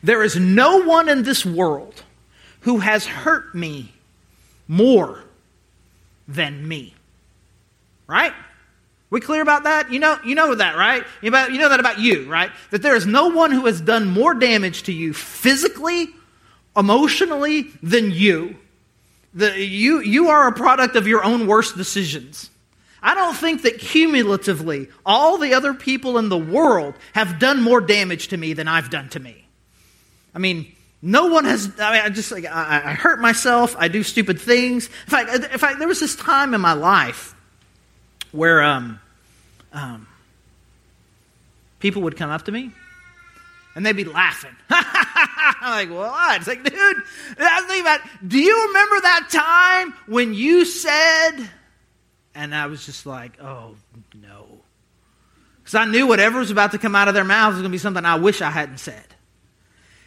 There 0.03 0.23
is 0.23 0.35
no 0.35 0.83
one 0.83 1.09
in 1.09 1.23
this 1.23 1.45
world 1.45 2.03
who 2.61 2.79
has 2.79 3.05
hurt 3.05 3.55
me 3.55 3.93
more 4.67 5.23
than 6.27 6.67
me. 6.67 6.93
Right? 8.07 8.33
We 9.09 9.19
clear 9.19 9.41
about 9.41 9.63
that? 9.63 9.91
You 9.91 9.99
know, 9.99 10.17
you 10.23 10.35
know 10.35 10.55
that, 10.55 10.77
right? 10.77 11.03
You 11.21 11.31
know, 11.31 11.69
that 11.69 11.79
about 11.79 11.99
you, 11.99 12.29
right? 12.29 12.51
That 12.69 12.81
there 12.81 12.95
is 12.95 13.05
no 13.05 13.27
one 13.27 13.51
who 13.51 13.65
has 13.65 13.81
done 13.81 14.07
more 14.07 14.33
damage 14.33 14.83
to 14.83 14.93
you 14.93 15.13
physically, 15.13 16.09
emotionally 16.77 17.63
than 17.81 18.11
you. 18.11 18.57
The, 19.33 19.57
you. 19.59 19.99
You 20.01 20.29
are 20.29 20.47
a 20.47 20.53
product 20.53 20.95
of 20.95 21.07
your 21.07 21.23
own 21.23 21.47
worst 21.47 21.75
decisions. 21.75 22.50
I 23.01 23.15
don't 23.15 23.35
think 23.35 23.63
that 23.63 23.79
cumulatively 23.79 24.89
all 25.05 25.37
the 25.37 25.53
other 25.55 25.73
people 25.73 26.17
in 26.17 26.29
the 26.29 26.37
world 26.37 26.93
have 27.13 27.39
done 27.39 27.61
more 27.63 27.81
damage 27.81 28.27
to 28.29 28.37
me 28.37 28.53
than 28.53 28.67
I've 28.67 28.89
done 28.89 29.09
to 29.09 29.19
me. 29.19 29.47
I 30.35 30.39
mean, 30.39 30.71
no 31.01 31.27
one 31.27 31.45
has. 31.45 31.71
I 31.79 31.93
mean, 31.93 32.01
I 32.01 32.09
just 32.09 32.31
like 32.31 32.45
I, 32.45 32.81
I 32.85 32.93
hurt 32.93 33.19
myself. 33.19 33.75
I 33.77 33.87
do 33.87 34.03
stupid 34.03 34.39
things. 34.39 34.85
In 34.85 35.09
fact, 35.09 35.33
in 35.33 35.59
fact, 35.59 35.79
there 35.79 35.87
was 35.87 35.99
this 35.99 36.15
time 36.15 36.53
in 36.53 36.61
my 36.61 36.73
life 36.73 37.33
where 38.31 38.61
um, 38.61 38.99
um, 39.73 40.07
people 41.79 42.03
would 42.03 42.17
come 42.17 42.29
up 42.29 42.45
to 42.45 42.51
me 42.51 42.71
and 43.75 43.85
they'd 43.85 43.95
be 43.95 44.03
laughing. 44.03 44.55
I'm 44.69 45.71
like, 45.89 45.89
what? 45.89 46.37
It's 46.37 46.47
like, 46.47 46.63
dude, 46.63 46.97
I 47.39 47.61
was 47.61 47.79
about. 47.81 48.01
Do 48.27 48.37
you 48.37 48.67
remember 48.67 49.01
that 49.01 49.29
time 49.31 49.93
when 50.05 50.33
you 50.35 50.65
said? 50.65 51.49
And 52.33 52.55
I 52.55 52.67
was 52.67 52.85
just 52.85 53.05
like, 53.05 53.41
oh, 53.41 53.75
no. 54.21 54.45
Because 55.59 55.75
I 55.75 55.85
knew 55.85 56.07
whatever 56.07 56.39
was 56.39 56.51
about 56.51 56.71
to 56.71 56.77
come 56.77 56.95
out 56.95 57.07
of 57.07 57.13
their 57.13 57.23
mouths 57.23 57.55
was 57.55 57.61
going 57.61 57.71
to 57.71 57.75
be 57.75 57.77
something 57.77 58.05
I 58.05 58.15
wish 58.15 58.41
I 58.41 58.49
hadn't 58.49 58.77
said. 58.77 59.03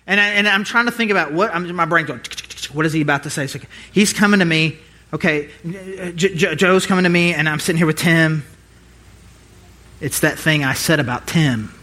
And, 0.06 0.20
I, 0.20 0.28
and 0.30 0.48
I'm 0.48 0.64
trying 0.64 0.86
to 0.86 0.92
think 0.92 1.10
about 1.10 1.32
what, 1.32 1.54
I'm, 1.54 1.74
my 1.74 1.84
brain 1.84 2.06
going, 2.06 2.20
what 2.72 2.86
is 2.86 2.92
he 2.92 3.00
about 3.00 3.22
to 3.24 3.30
say? 3.30 3.46
So 3.46 3.58
he's 3.92 4.12
coming 4.12 4.40
to 4.40 4.46
me. 4.46 4.78
Okay, 5.12 5.50
Joe's 6.14 6.86
coming 6.86 7.04
to 7.04 7.10
me, 7.10 7.34
and 7.34 7.48
I'm 7.48 7.60
sitting 7.60 7.76
here 7.76 7.86
with 7.86 7.98
Tim. 7.98 8.44
It's 10.00 10.20
that 10.20 10.38
thing 10.38 10.64
I 10.64 10.74
said 10.74 10.98
about 10.98 11.26
Tim 11.26 11.73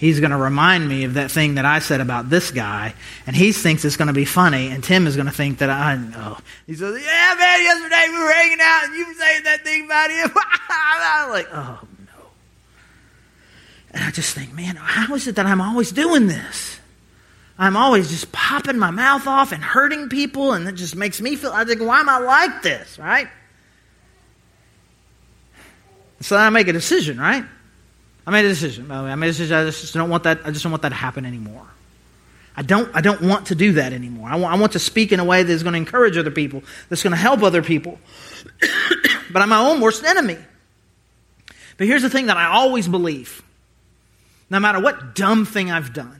he's 0.00 0.18
going 0.18 0.30
to 0.30 0.36
remind 0.36 0.88
me 0.88 1.04
of 1.04 1.14
that 1.14 1.30
thing 1.30 1.56
that 1.56 1.66
I 1.66 1.78
said 1.78 2.00
about 2.00 2.30
this 2.30 2.50
guy, 2.50 2.94
and 3.26 3.36
he 3.36 3.52
thinks 3.52 3.84
it's 3.84 3.96
going 3.98 4.08
to 4.08 4.14
be 4.14 4.24
funny, 4.24 4.68
and 4.68 4.82
Tim 4.82 5.06
is 5.06 5.14
going 5.14 5.26
to 5.26 5.32
think 5.32 5.58
that 5.58 5.68
I 5.68 5.96
know. 5.96 6.38
He 6.66 6.74
says, 6.74 7.00
"Yeah, 7.00 7.34
man, 7.38 7.62
yesterday 7.62 8.06
we 8.08 8.18
were 8.18 8.32
hanging 8.32 8.58
out, 8.60 8.84
and 8.86 8.94
you 8.94 9.06
were 9.06 9.14
saying 9.14 9.44
that 9.44 9.62
thing 9.62 9.84
about 9.84 10.10
him." 10.10 10.30
I'm 10.70 11.30
like, 11.30 11.48
"Oh 11.52 11.80
no!" 12.06 12.24
And 13.92 14.02
I 14.02 14.10
just 14.10 14.34
think, 14.34 14.54
man, 14.54 14.76
how 14.76 15.14
is 15.14 15.28
it 15.28 15.36
that 15.36 15.46
I'm 15.46 15.60
always 15.60 15.92
doing 15.92 16.26
this? 16.26 16.78
I'm 17.58 17.76
always 17.76 18.08
just 18.08 18.32
popping 18.32 18.78
my 18.78 18.90
mouth 18.90 19.26
off 19.26 19.52
and 19.52 19.62
hurting 19.62 20.08
people, 20.08 20.54
and 20.54 20.66
it 20.66 20.72
just 20.72 20.96
makes 20.96 21.20
me 21.20 21.36
feel. 21.36 21.52
I 21.52 21.64
think, 21.64 21.82
why 21.82 22.00
am 22.00 22.08
I 22.08 22.18
like 22.18 22.62
this, 22.62 22.98
right? 22.98 23.28
So 26.22 26.36
I 26.36 26.48
make 26.50 26.68
a 26.68 26.72
decision, 26.72 27.18
right? 27.18 27.44
I 28.26 28.30
made 28.30 28.44
a 28.44 28.48
decision. 28.48 28.90
I 28.90 29.14
made 29.14 29.28
a 29.28 29.30
decision. 29.30 29.56
I 29.56 29.64
just 29.64 29.94
don't 29.94 30.10
want 30.10 30.24
that. 30.24 30.40
I 30.44 30.50
just 30.50 30.62
don't 30.62 30.72
want 30.72 30.82
that 30.82 30.90
to 30.90 30.94
happen 30.94 31.24
anymore. 31.24 31.66
I 32.56 32.62
don't. 32.62 32.94
I 32.94 33.00
don't 33.00 33.22
want 33.22 33.46
to 33.46 33.54
do 33.54 33.72
that 33.72 33.92
anymore. 33.92 34.28
I 34.28 34.36
want, 34.36 34.54
I 34.54 34.58
want 34.58 34.72
to 34.72 34.78
speak 34.78 35.12
in 35.12 35.20
a 35.20 35.24
way 35.24 35.42
that 35.42 35.52
is 35.52 35.62
going 35.62 35.72
to 35.72 35.78
encourage 35.78 36.16
other 36.16 36.30
people. 36.30 36.62
That's 36.88 37.02
going 37.02 37.12
to 37.12 37.16
help 37.16 37.42
other 37.42 37.62
people. 37.62 37.98
but 39.32 39.42
I'm 39.42 39.48
my 39.48 39.60
own 39.60 39.80
worst 39.80 40.04
enemy. 40.04 40.38
But 41.76 41.86
here's 41.86 42.02
the 42.02 42.10
thing 42.10 42.26
that 42.26 42.36
I 42.36 42.46
always 42.46 42.86
believe: 42.88 43.42
no 44.50 44.60
matter 44.60 44.80
what 44.80 45.14
dumb 45.14 45.46
thing 45.46 45.70
I've 45.70 45.92
done, 45.94 46.19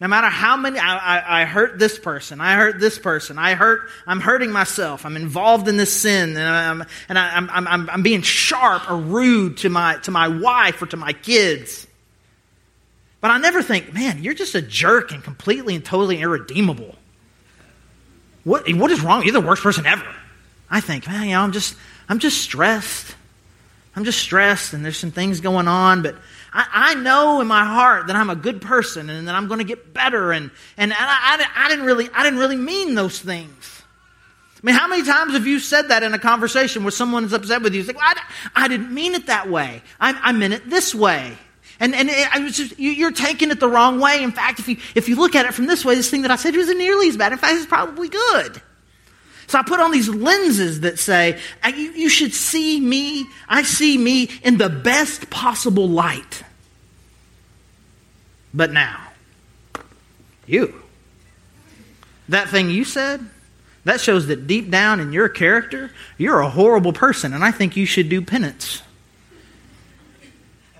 no 0.00 0.06
matter 0.06 0.28
how 0.28 0.56
many, 0.56 0.78
I, 0.78 0.96
I, 0.96 1.42
I, 1.42 1.44
hurt 1.44 1.78
this 1.78 1.98
person, 1.98 2.40
I 2.40 2.54
hurt 2.54 2.78
this 2.78 2.98
person, 2.98 3.36
I 3.36 3.54
hurt, 3.54 3.88
I'm 4.06 4.20
hurting 4.20 4.52
myself, 4.52 5.04
I'm 5.04 5.16
involved 5.16 5.66
in 5.66 5.76
this 5.76 5.92
sin, 5.92 6.36
and 6.36 6.48
I'm, 6.48 6.84
and 7.08 7.18
I, 7.18 7.34
I'm, 7.34 7.50
I'm, 7.50 7.90
I'm 7.90 8.02
being 8.02 8.22
sharp 8.22 8.88
or 8.88 8.96
rude 8.96 9.56
to 9.58 9.68
my, 9.68 9.96
to 10.02 10.12
my 10.12 10.28
wife 10.28 10.80
or 10.80 10.86
to 10.86 10.96
my 10.96 11.12
kids. 11.12 11.86
But 13.20 13.32
I 13.32 13.38
never 13.38 13.60
think, 13.60 13.92
man, 13.92 14.22
you're 14.22 14.34
just 14.34 14.54
a 14.54 14.62
jerk 14.62 15.10
and 15.10 15.24
completely 15.24 15.74
and 15.74 15.84
totally 15.84 16.20
irredeemable. 16.20 16.94
What, 18.44 18.72
what 18.72 18.92
is 18.92 19.00
wrong? 19.00 19.24
You're 19.24 19.32
the 19.32 19.40
worst 19.40 19.64
person 19.64 19.84
ever. 19.84 20.06
I 20.70 20.80
think, 20.80 21.08
man, 21.08 21.24
you 21.24 21.30
know, 21.30 21.40
I'm 21.40 21.52
just, 21.52 21.74
I'm 22.08 22.20
just 22.20 22.40
stressed. 22.40 23.16
I'm 23.96 24.04
just 24.04 24.20
stressed 24.20 24.74
and 24.74 24.84
there's 24.84 24.96
some 24.96 25.10
things 25.10 25.40
going 25.40 25.66
on, 25.66 26.02
but 26.02 26.14
I, 26.52 26.66
I 26.72 26.94
know 26.94 27.40
in 27.40 27.46
my 27.46 27.64
heart 27.64 28.06
that 28.06 28.16
I'm 28.16 28.30
a 28.30 28.36
good 28.36 28.60
person 28.60 29.10
and 29.10 29.28
that 29.28 29.34
I'm 29.34 29.48
going 29.48 29.58
to 29.58 29.64
get 29.64 29.92
better. 29.92 30.32
And, 30.32 30.50
and 30.76 30.92
I, 30.92 30.96
I, 30.98 31.64
I, 31.64 31.68
didn't 31.68 31.84
really, 31.84 32.08
I 32.12 32.22
didn't 32.22 32.38
really 32.38 32.56
mean 32.56 32.94
those 32.94 33.18
things. 33.18 33.82
I 34.56 34.66
mean, 34.66 34.74
how 34.74 34.88
many 34.88 35.04
times 35.04 35.34
have 35.34 35.46
you 35.46 35.60
said 35.60 35.88
that 35.88 36.02
in 36.02 36.14
a 36.14 36.18
conversation 36.18 36.82
where 36.82 36.90
someone 36.90 37.24
is 37.24 37.32
upset 37.32 37.62
with 37.62 37.74
you? 37.74 37.80
It's 37.80 37.88
like, 37.88 37.96
well, 37.96 38.14
I, 38.56 38.64
I 38.64 38.68
didn't 38.68 38.92
mean 38.92 39.14
it 39.14 39.26
that 39.26 39.48
way. 39.48 39.82
I, 40.00 40.12
I 40.20 40.32
meant 40.32 40.54
it 40.54 40.68
this 40.68 40.94
way. 40.94 41.36
And, 41.80 41.94
and 41.94 42.08
it, 42.10 42.52
just, 42.52 42.78
you, 42.78 43.06
are 43.06 43.12
taking 43.12 43.50
it 43.50 43.60
the 43.60 43.68
wrong 43.68 44.00
way. 44.00 44.22
In 44.22 44.32
fact, 44.32 44.58
if 44.58 44.68
you, 44.68 44.78
if 44.96 45.08
you 45.08 45.14
look 45.14 45.36
at 45.36 45.46
it 45.46 45.54
from 45.54 45.66
this 45.66 45.84
way, 45.84 45.94
this 45.94 46.10
thing 46.10 46.22
that 46.22 46.30
I 46.32 46.36
said 46.36 46.56
wasn't 46.56 46.78
nearly 46.78 47.08
as 47.08 47.16
bad. 47.16 47.32
In 47.32 47.38
fact, 47.38 47.54
it's 47.54 47.66
probably 47.66 48.08
good. 48.08 48.60
So 49.48 49.58
I 49.58 49.62
put 49.62 49.80
on 49.80 49.90
these 49.90 50.08
lenses 50.10 50.80
that 50.82 50.98
say, 50.98 51.40
uh, 51.64 51.68
you, 51.68 51.92
you 51.92 52.08
should 52.10 52.34
see 52.34 52.78
me, 52.78 53.26
I 53.48 53.62
see 53.62 53.96
me 53.96 54.30
in 54.42 54.58
the 54.58 54.68
best 54.68 55.30
possible 55.30 55.88
light. 55.88 56.42
But 58.52 58.72
now, 58.72 59.08
you, 60.46 60.74
that 62.28 62.48
thing 62.48 62.68
you 62.68 62.84
said, 62.84 63.26
that 63.84 64.02
shows 64.02 64.26
that 64.26 64.46
deep 64.46 64.70
down 64.70 65.00
in 65.00 65.14
your 65.14 65.30
character, 65.30 65.92
you're 66.18 66.40
a 66.40 66.50
horrible 66.50 66.92
person, 66.92 67.32
and 67.32 67.42
I 67.42 67.50
think 67.50 67.74
you 67.74 67.86
should 67.86 68.10
do 68.10 68.20
penance. 68.20 68.82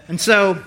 And 0.08 0.20
so, 0.20 0.62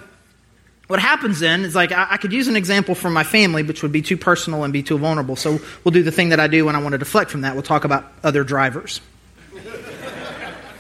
what 0.92 1.00
happens 1.00 1.40
then 1.40 1.64
is 1.64 1.74
like 1.74 1.94
I, 1.94 2.08
I, 2.12 2.18
could 2.18 2.34
use 2.34 2.50
an 2.50 2.58
example 2.58 2.96
from 2.96 3.14
my 3.14 3.24
family, 3.24 3.64
which 3.64 3.82
would 3.82 3.94
be 3.94 4.02
too 4.02 4.18
personal 4.18 4.66
and 4.66 4.74
be 4.74 4.84
too 4.84 4.98
vulnerable. 4.98 5.38
So 5.38 5.60
we'll 5.84 5.94
do 5.94 6.04
the 6.04 6.12
thing 6.12 6.30
that 6.30 6.40
I 6.40 6.48
do 6.48 6.66
when 6.66 6.76
I 6.76 6.82
want 6.82 6.92
to 6.92 6.98
deflect 6.98 7.32
from 7.32 7.42
that. 7.42 7.54
We'll 7.54 7.64
talk 7.64 7.86
about 7.86 8.12
other 8.24 8.44
drivers. 8.44 9.00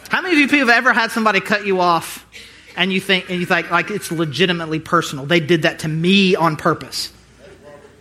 How 0.09 0.21
many 0.21 0.33
of 0.33 0.39
you 0.39 0.47
people 0.49 0.67
have 0.67 0.77
ever 0.77 0.91
had 0.91 1.11
somebody 1.11 1.39
cut 1.39 1.65
you 1.65 1.79
off 1.79 2.27
and 2.75 2.91
you 2.91 2.99
think 2.99 3.29
and 3.29 3.39
you 3.39 3.45
think 3.45 3.71
like 3.71 3.89
it's 3.89 4.11
legitimately 4.11 4.81
personal? 4.81 5.25
They 5.25 5.39
did 5.39 5.61
that 5.61 5.79
to 5.79 5.87
me 5.87 6.35
on 6.35 6.57
purpose. 6.57 7.13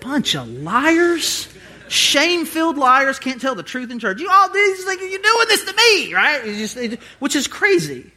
Bunch 0.00 0.34
of 0.34 0.48
liars. 0.48 1.48
Shame-filled 1.86 2.76
liars 2.76 3.20
can't 3.20 3.40
tell 3.40 3.54
the 3.54 3.62
truth 3.62 3.90
in 3.90 4.00
church. 4.00 4.20
You 4.20 4.28
all 4.30 4.48
this, 4.48 4.84
like 4.86 4.98
you're 5.00 5.10
doing 5.10 5.46
this 5.48 5.64
to 5.64 5.72
me, 5.72 6.12
right? 6.12 6.44
Just, 6.44 6.76
which 7.20 7.36
is 7.36 7.46
crazy. 7.46 8.10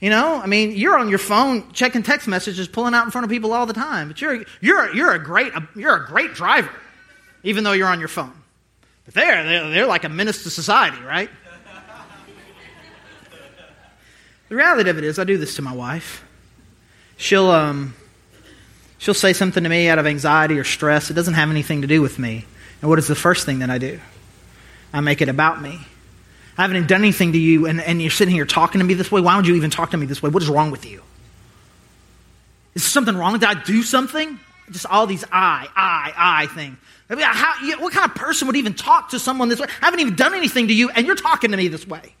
You 0.00 0.10
know, 0.10 0.40
I 0.40 0.46
mean, 0.46 0.72
you're 0.72 0.98
on 0.98 1.08
your 1.08 1.18
phone 1.18 1.72
checking 1.72 2.02
text 2.02 2.28
messages, 2.28 2.68
pulling 2.68 2.94
out 2.94 3.04
in 3.06 3.10
front 3.10 3.24
of 3.24 3.30
people 3.30 3.52
all 3.52 3.64
the 3.66 3.72
time. 3.72 4.08
But 4.08 4.20
you're 4.20 4.44
you're 4.60 4.94
you're 4.94 5.12
a 5.12 5.18
great 5.18 5.52
you're 5.74 5.96
a 5.96 6.06
great 6.06 6.34
driver, 6.34 6.70
even 7.42 7.64
though 7.64 7.72
you're 7.72 7.88
on 7.88 7.98
your 7.98 8.08
phone. 8.08 8.32
But 9.06 9.14
they're 9.14 9.44
they're, 9.44 9.70
they're 9.70 9.86
like 9.86 10.04
a 10.04 10.08
menace 10.08 10.42
to 10.42 10.50
society, 10.50 11.00
right? 11.02 11.30
the 14.48 14.56
reality 14.56 14.90
of 14.90 14.98
it 14.98 15.04
is, 15.04 15.18
I 15.18 15.24
do 15.24 15.38
this 15.38 15.56
to 15.56 15.62
my 15.62 15.72
wife. 15.72 16.24
She'll 17.16 17.50
um, 17.50 17.94
She'll 18.98 19.14
say 19.14 19.32
something 19.32 19.62
to 19.62 19.68
me 19.68 19.88
out 19.88 19.98
of 19.98 20.06
anxiety 20.06 20.58
or 20.58 20.64
stress. 20.64 21.10
It 21.10 21.14
doesn't 21.14 21.34
have 21.34 21.50
anything 21.50 21.82
to 21.82 21.86
do 21.86 22.00
with 22.00 22.18
me. 22.18 22.44
And 22.80 22.88
what 22.88 22.98
is 22.98 23.06
the 23.06 23.14
first 23.14 23.46
thing 23.46 23.60
that 23.60 23.70
I 23.70 23.78
do? 23.78 24.00
I 24.92 25.00
make 25.00 25.20
it 25.20 25.28
about 25.28 25.60
me. 25.60 25.80
I 26.58 26.62
haven't 26.62 26.86
done 26.88 27.02
anything 27.02 27.32
to 27.32 27.38
you, 27.38 27.66
and, 27.66 27.80
and 27.80 28.00
you're 28.00 28.10
sitting 28.10 28.34
here 28.34 28.46
talking 28.46 28.78
to 28.78 28.84
me 28.84 28.94
this 28.94 29.12
way. 29.12 29.20
Why 29.20 29.36
would 29.36 29.46
you 29.46 29.56
even 29.56 29.70
talk 29.70 29.90
to 29.90 29.96
me 29.96 30.06
this 30.06 30.22
way? 30.22 30.30
What 30.30 30.42
is 30.42 30.48
wrong 30.48 30.70
with 30.70 30.86
you? 30.86 31.02
Is 32.74 32.84
something 32.84 33.16
wrong? 33.16 33.34
Did 33.34 33.44
I 33.44 33.54
do 33.62 33.82
something? 33.82 34.38
Just 34.70 34.86
all 34.86 35.06
these 35.06 35.24
I, 35.30 35.68
I, 35.76 36.12
I 36.16 36.46
things. 36.46 36.76
I 37.08 37.14
mean, 37.14 37.24
how, 37.24 37.54
what 37.78 37.92
kind 37.92 38.10
of 38.10 38.16
person 38.16 38.46
would 38.48 38.56
even 38.56 38.74
talk 38.74 39.10
to 39.10 39.18
someone 39.18 39.48
this 39.48 39.60
way? 39.60 39.68
I 39.80 39.84
haven't 39.84 40.00
even 40.00 40.16
done 40.16 40.34
anything 40.34 40.68
to 40.68 40.74
you, 40.74 40.90
and 40.90 41.06
you're 41.06 41.14
talking 41.14 41.52
to 41.52 41.56
me 41.56 41.68
this 41.68 41.86
way. 41.86 42.14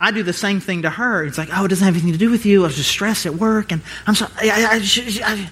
I 0.00 0.10
do 0.12 0.22
the 0.22 0.32
same 0.32 0.60
thing 0.60 0.82
to 0.82 0.90
her. 0.90 1.24
It's 1.24 1.36
like, 1.36 1.50
oh, 1.52 1.66
it 1.66 1.68
doesn't 1.68 1.84
have 1.84 1.94
anything 1.94 2.12
to 2.12 2.18
do 2.18 2.30
with 2.30 2.46
you. 2.46 2.62
I 2.62 2.68
was 2.68 2.76
just 2.76 2.88
stressed 2.88 3.26
at 3.26 3.34
work, 3.34 3.70
and 3.70 3.82
I'm. 4.06 4.14
I, 4.40 4.50
I, 4.50 5.24
I, 5.24 5.50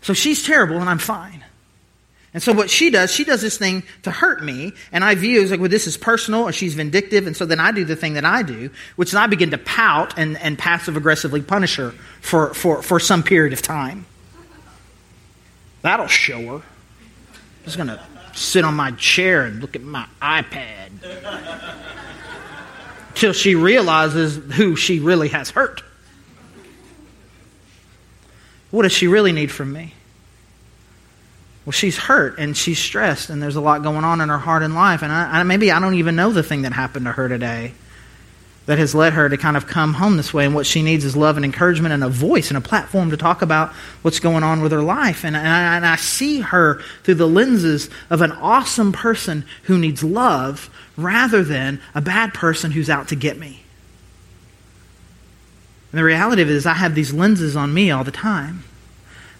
so 0.00 0.14
she's 0.14 0.44
terrible, 0.44 0.78
and 0.78 0.88
I'm 0.88 0.98
fine. 0.98 1.44
And 2.34 2.42
so 2.42 2.52
what 2.52 2.70
she 2.70 2.90
does, 2.90 3.12
she 3.12 3.24
does 3.24 3.42
this 3.42 3.58
thing 3.58 3.82
to 4.04 4.10
hurt 4.10 4.42
me, 4.42 4.72
and 4.90 5.04
I 5.04 5.14
view 5.14 5.40
it 5.40 5.44
as 5.44 5.50
like, 5.50 5.60
well, 5.60 5.68
this 5.68 5.86
is 5.86 5.98
personal, 5.98 6.44
or 6.44 6.52
she's 6.52 6.74
vindictive, 6.74 7.26
and 7.26 7.36
so 7.36 7.44
then 7.44 7.60
I 7.60 7.72
do 7.72 7.84
the 7.84 7.96
thing 7.96 8.14
that 8.14 8.24
I 8.24 8.42
do, 8.42 8.70
which 8.96 9.10
is 9.10 9.14
I 9.14 9.26
begin 9.26 9.50
to 9.50 9.58
pout 9.58 10.18
and, 10.18 10.38
and 10.38 10.58
passive 10.58 10.96
aggressively 10.96 11.42
punish 11.42 11.76
her 11.76 11.90
for, 12.22 12.54
for, 12.54 12.82
for 12.82 12.98
some 12.98 13.22
period 13.22 13.52
of 13.52 13.60
time. 13.60 14.06
That'll 15.82 16.06
show 16.06 16.40
her. 16.40 16.54
I'm 16.54 17.64
just 17.64 17.76
gonna 17.76 18.02
sit 18.34 18.64
on 18.64 18.74
my 18.74 18.92
chair 18.92 19.44
and 19.44 19.60
look 19.60 19.76
at 19.76 19.82
my 19.82 20.06
iPad 20.22 20.90
till 23.14 23.34
she 23.34 23.54
realizes 23.54 24.36
who 24.54 24.74
she 24.74 25.00
really 25.00 25.28
has 25.28 25.50
hurt. 25.50 25.82
What 28.70 28.84
does 28.84 28.92
she 28.92 29.06
really 29.06 29.32
need 29.32 29.52
from 29.52 29.70
me? 29.70 29.92
Well, 31.64 31.72
she's 31.72 31.96
hurt 31.96 32.38
and 32.38 32.56
she's 32.56 32.78
stressed, 32.78 33.30
and 33.30 33.42
there's 33.42 33.56
a 33.56 33.60
lot 33.60 33.82
going 33.82 34.04
on 34.04 34.20
in 34.20 34.28
her 34.28 34.38
heart 34.38 34.62
and 34.62 34.74
life. 34.74 35.02
And 35.02 35.12
I, 35.12 35.40
I, 35.40 35.42
maybe 35.44 35.70
I 35.70 35.78
don't 35.78 35.94
even 35.94 36.16
know 36.16 36.30
the 36.32 36.42
thing 36.42 36.62
that 36.62 36.72
happened 36.72 37.06
to 37.06 37.12
her 37.12 37.28
today 37.28 37.72
that 38.66 38.78
has 38.78 38.94
led 38.94 39.12
her 39.12 39.28
to 39.28 39.36
kind 39.36 39.56
of 39.56 39.66
come 39.66 39.94
home 39.94 40.16
this 40.16 40.32
way. 40.32 40.44
And 40.44 40.54
what 40.54 40.66
she 40.66 40.82
needs 40.82 41.04
is 41.04 41.16
love 41.16 41.36
and 41.36 41.44
encouragement 41.44 41.92
and 41.92 42.04
a 42.04 42.08
voice 42.08 42.48
and 42.48 42.56
a 42.56 42.60
platform 42.60 43.10
to 43.10 43.16
talk 43.16 43.42
about 43.42 43.72
what's 44.02 44.20
going 44.20 44.44
on 44.44 44.60
with 44.60 44.70
her 44.72 44.82
life. 44.82 45.24
And, 45.24 45.36
and, 45.36 45.48
I, 45.48 45.76
and 45.76 45.86
I 45.86 45.96
see 45.96 46.40
her 46.40 46.80
through 47.02 47.16
the 47.16 47.26
lenses 47.26 47.90
of 48.08 48.20
an 48.20 48.32
awesome 48.32 48.92
person 48.92 49.44
who 49.64 49.78
needs 49.78 50.04
love 50.04 50.70
rather 50.96 51.42
than 51.42 51.80
a 51.94 52.00
bad 52.00 52.34
person 52.34 52.70
who's 52.70 52.90
out 52.90 53.08
to 53.08 53.16
get 53.16 53.36
me. 53.36 53.62
And 55.90 55.98
the 55.98 56.04
reality 56.04 56.42
of 56.42 56.48
it 56.48 56.54
is, 56.54 56.64
I 56.64 56.74
have 56.74 56.94
these 56.94 57.12
lenses 57.12 57.56
on 57.56 57.74
me 57.74 57.90
all 57.90 58.04
the 58.04 58.10
time. 58.10 58.64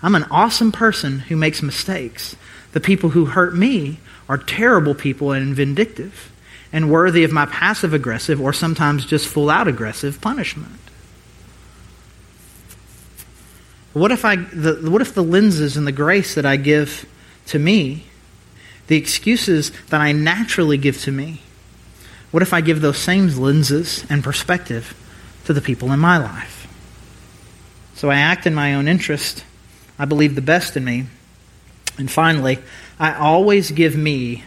I'm 0.03 0.15
an 0.15 0.25
awesome 0.31 0.73
person 0.73 1.21
who 1.21 1.37
makes 1.37 1.63
mistakes. 1.63 2.35
The 2.73 2.81
people 2.81 3.11
who 3.11 3.27
hurt 3.27 3.55
me 3.55 3.99
are 4.29 4.39
terrible 4.39 4.95
people 4.95 5.31
and 5.33 5.55
vindictive 5.55 6.33
and 6.73 6.91
worthy 6.91 7.23
of 7.23 7.33
my 7.33 7.47
passive 7.47 7.95
aggressive 7.95 8.41
or 8.41 8.53
sometimes 8.53 9.07
just 9.07 9.29
full 9.29 9.51
out 9.51 9.69
aggressive 9.69 10.21
punishment. 10.21 10.79
What 13.93 14.11
if, 14.11 14.25
I, 14.25 14.37
the, 14.37 14.91
what 14.91 15.03
if 15.03 15.15
the 15.15 15.23
lenses 15.23 15.77
and 15.77 15.87
the 15.87 15.93
grace 15.93 16.35
that 16.35 16.47
I 16.47 16.57
give 16.57 17.07
to 17.49 17.59
me, 17.59 18.05
the 18.87 18.97
excuses 18.97 19.71
that 19.91 20.01
I 20.01 20.13
naturally 20.13 20.79
give 20.79 21.01
to 21.03 21.13
me, 21.13 21.43
what 22.31 22.43
if 22.43 22.55
I 22.55 22.63
give 22.63 22.81
those 22.81 22.97
same 22.97 23.29
lenses 23.29 24.07
and 24.09 24.25
perspective 24.25 24.95
to 25.45 25.53
the 25.53 25.61
people 25.61 25.93
in 25.93 26.01
my 26.01 26.17
life? 26.17 26.67
So 27.95 28.11
I 28.11 28.17
act 28.17 28.47
in 28.47 28.55
my 28.55 28.75
own 28.75 28.89
interest 28.89 29.45
I 29.99 30.05
believe 30.05 30.35
the 30.35 30.43
best 30.43 30.77
in 30.77 30.85
me. 30.85 31.07
And 31.99 32.11
finally, 32.11 32.59
I 32.99 33.15
always 33.15 33.71
give 33.71 33.97
me 33.97 34.45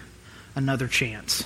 another 0.55 0.87
chance. 0.87 1.43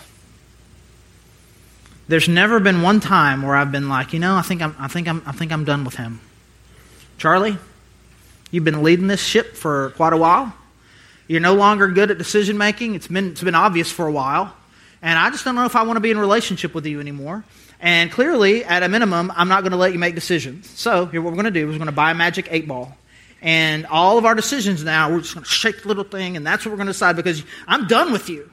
There's 2.08 2.28
never 2.28 2.60
been 2.60 2.82
one 2.82 3.00
time 3.00 3.44
where 3.44 3.56
I've 3.56 3.72
been 3.72 3.90
like, 3.90 4.14
you 4.14 4.20
know, 4.20 4.36
I 4.36 4.42
think 4.42 4.62
I'm, 4.62 4.76
I 4.80 4.88
think 4.88 5.08
I'm, 5.08 5.22
I 5.26 5.32
think 5.32 5.52
I'm 5.52 5.64
done 5.64 5.84
with 5.84 5.96
him. 5.96 6.20
Charlie, 7.18 7.58
you've 8.50 8.64
been 8.64 8.82
leading 8.82 9.08
this 9.08 9.22
ship 9.22 9.56
for 9.56 9.92
quite 9.92 10.14
a 10.14 10.18
while. 10.18 10.54
You're 11.28 11.42
no 11.42 11.54
longer 11.54 11.88
good 11.88 12.10
at 12.10 12.18
decision 12.18 12.58
making. 12.58 12.96
It's 12.96 13.08
been, 13.08 13.32
it's 13.32 13.44
been 13.44 13.54
obvious 13.54 13.92
for 13.92 14.08
a 14.08 14.12
while. 14.12 14.56
And 15.02 15.20
I 15.20 15.30
just 15.30 15.46
don't 15.46 15.56
know 15.56 15.66
if 15.66 15.76
I 15.76 15.84
want 15.84 15.98
to 15.98 16.02
be 16.02 16.10
in 16.10 16.18
a 16.18 16.22
relationship 16.22 16.74
with 16.74 16.86
you 16.86 17.00
anymore. 17.00 17.44
And 17.80 18.12
clearly, 18.12 18.66
at 18.66 18.84
a 18.84 18.90
minimum, 18.90 19.32
I'm 19.36 19.48
not 19.48 19.62
going 19.62 19.72
to 19.72 19.78
let 19.78 19.94
you 19.94 20.00
make 20.00 20.16
decisions. 20.16 20.70
So, 20.70 21.06
here 21.06 21.22
what 21.22 21.30
we're 21.30 21.42
going 21.42 21.54
to 21.54 21.60
do 21.60 21.70
is 21.70 21.76
we're 21.76 21.80
going 21.80 21.86
to 21.86 21.92
buy 21.92 22.12
a 22.12 22.16
magic 22.16 22.48
eight 22.50 22.68
ball. 22.68 22.98
And 23.42 23.86
all 23.86 24.18
of 24.18 24.26
our 24.26 24.36
decisions 24.36 24.84
now, 24.84 25.12
we're 25.12 25.22
just 25.22 25.34
going 25.34 25.46
to 25.46 25.50
shake 25.50 25.84
the 25.84 25.88
little 25.88 26.04
thing, 26.04 26.36
and 26.36 26.46
that's 26.46 26.66
what 26.66 26.72
we're 26.72 26.78
going 26.78 26.88
to 26.88 26.94
decide 26.94 27.16
because 27.16 27.44
I'm 27.68 27.88
done 27.88 28.12
with 28.12 28.30
you. 28.30 28.52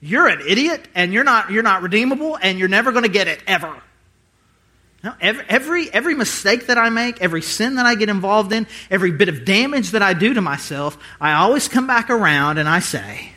You're 0.00 0.28
an 0.28 0.40
idiot, 0.46 0.86
and 0.94 1.12
you're 1.12 1.24
not, 1.24 1.50
you're 1.50 1.62
not 1.62 1.82
redeemable, 1.82 2.38
and 2.40 2.58
you're 2.58 2.68
never 2.68 2.92
going 2.92 3.04
to 3.04 3.10
get 3.10 3.28
it, 3.28 3.42
ever. 3.46 3.74
Now, 5.02 5.16
every, 5.20 5.90
every, 5.90 6.14
mistake 6.14 6.66
that 6.66 6.76
I 6.76 6.90
make, 6.90 7.22
every 7.22 7.40
sin 7.40 7.76
that 7.76 7.86
I 7.86 7.94
get 7.94 8.10
involved 8.10 8.52
in, 8.52 8.66
every 8.90 9.10
bit 9.10 9.30
of 9.30 9.46
damage 9.46 9.92
that 9.92 10.02
I 10.02 10.12
do 10.12 10.34
to 10.34 10.42
myself, 10.42 10.98
I 11.18 11.32
always 11.32 11.68
come 11.68 11.86
back 11.86 12.10
around 12.10 12.58
and 12.58 12.68
I 12.68 12.80
say, 12.80 13.32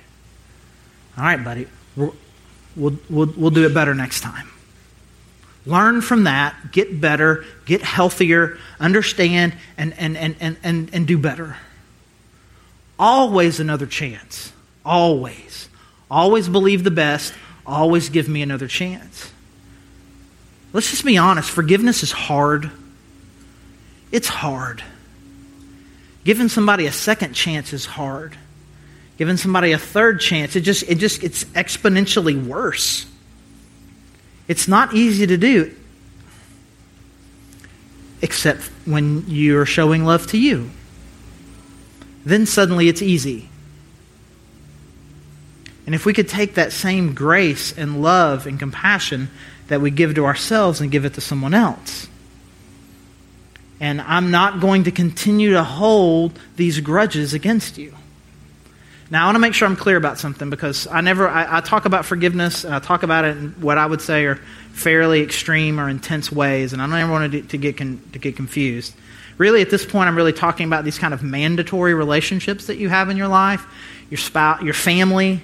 All 1.18 1.24
right, 1.24 1.42
buddy, 1.42 1.68
we'll, 1.96 2.14
we'll, 2.76 2.98
we'll 3.10 3.50
do 3.50 3.66
it 3.66 3.74
better 3.74 3.96
next 3.96 4.22
time. 4.22 4.50
Learn 5.66 6.02
from 6.02 6.26
that, 6.26 6.72
get 6.72 7.00
better, 7.00 7.46
get 7.66 7.82
healthier, 7.82 8.58
understand, 8.80 9.54
and, 9.78 9.94
and, 9.98 10.18
and, 10.18 10.36
and, 10.40 10.58
and, 10.64 10.90
and 10.94 11.08
do 11.08 11.18
better. 11.18 11.56
Always 13.00 13.60
another 13.60 13.86
chance. 13.86 14.52
Always. 14.86 15.70
Always 16.12 16.50
believe 16.50 16.84
the 16.84 16.92
best. 16.92 17.34
Always 17.66 18.10
give 18.10 18.28
me 18.28 18.42
another 18.42 18.68
chance. 18.68 19.32
Let's 20.74 20.90
just 20.90 21.06
be 21.06 21.18
honest 21.18 21.50
forgiveness 21.50 22.04
is 22.04 22.12
hard. 22.12 22.70
It's 24.12 24.28
hard. 24.28 24.84
Giving 26.24 26.50
somebody 26.50 26.86
a 26.88 26.92
second 26.92 27.34
chance 27.34 27.74
is 27.74 27.86
hard. 27.86 28.38
Giving 29.18 29.38
somebody 29.38 29.72
a 29.72 29.78
third 29.78 30.20
chance, 30.20 30.56
it 30.56 30.62
just, 30.62 30.84
it 30.90 30.96
just 30.98 31.22
gets 31.22 31.46
exponentially 31.46 32.46
worse. 32.46 33.06
It's 34.48 34.68
not 34.68 34.94
easy 34.94 35.26
to 35.28 35.38
do, 35.38 35.74
except 38.22 38.64
when 38.86 39.26
you're 39.28 39.66
showing 39.66 40.04
love 40.04 40.28
to 40.28 40.38
you. 40.38 40.70
Then 42.26 42.46
suddenly 42.46 42.88
it's 42.88 43.02
easy. 43.02 43.50
And 45.86 45.94
if 45.94 46.06
we 46.06 46.14
could 46.14 46.30
take 46.30 46.56
that 46.56 46.72
same 46.72 47.14
grace 47.14 47.78
and 47.78 48.02
love 48.02 48.48
and 48.48 48.58
compassion 48.58 49.30
that 49.68 49.82
we 49.82 49.92
give 49.92 50.16
to 50.16 50.26
ourselves 50.26 50.82
and 50.82 50.92
give 50.92 51.06
it 51.06 51.14
to 51.16 51.22
someone 51.22 51.54
else. 51.54 52.08
And 53.80 54.00
I'm 54.02 54.32
not 54.32 54.62
going 54.62 54.86
to 54.86 54.92
continue 54.92 55.54
to 55.54 55.64
hold 55.64 56.40
these 56.56 56.80
grudges 56.80 57.34
against 57.34 57.78
you. 57.78 57.94
Now, 59.14 59.22
I 59.22 59.26
want 59.26 59.36
to 59.36 59.42
make 59.42 59.54
sure 59.54 59.68
I'm 59.68 59.76
clear 59.76 59.96
about 59.96 60.18
something 60.18 60.50
because 60.50 60.88
I 60.88 61.02
never, 61.02 61.30
I, 61.30 61.58
I, 61.58 61.62
talk 61.62 61.86
about 61.86 62.04
forgiveness 62.04 62.64
and 62.64 62.74
I 62.74 62.80
talk 62.80 63.04
about 63.04 63.26
it 63.26 63.38
in 63.38 63.50
what 63.62 63.78
I 63.78 63.86
would 63.86 64.02
say 64.02 64.26
are 64.26 64.38
fairly 64.72 65.22
extreme 65.22 65.80
or 65.80 65.88
intense 65.88 66.32
ways, 66.32 66.74
and 66.74 66.82
I 66.82 66.88
don't 66.88 66.96
ever 66.96 67.12
want 67.12 67.32
to, 67.32 67.42
to, 67.44 67.58
get, 67.60 67.78
con, 67.78 68.02
to 68.14 68.18
get 68.18 68.36
confused. 68.36 68.96
Really, 69.38 69.62
at 69.62 69.70
this 69.70 69.86
point, 69.86 70.08
I'm 70.08 70.16
really 70.16 70.34
talking 70.34 70.66
about 70.66 70.84
these 70.84 70.98
kind 70.98 71.14
of 71.14 71.22
mandatory 71.22 71.94
relationships 71.94 72.66
that 72.66 72.78
you 72.78 72.90
have 72.90 73.12
in 73.12 73.16
your 73.16 73.28
life, 73.28 73.64
your 74.10 74.18
spouse, 74.18 74.64
your 74.64 74.74
family, 74.74 75.44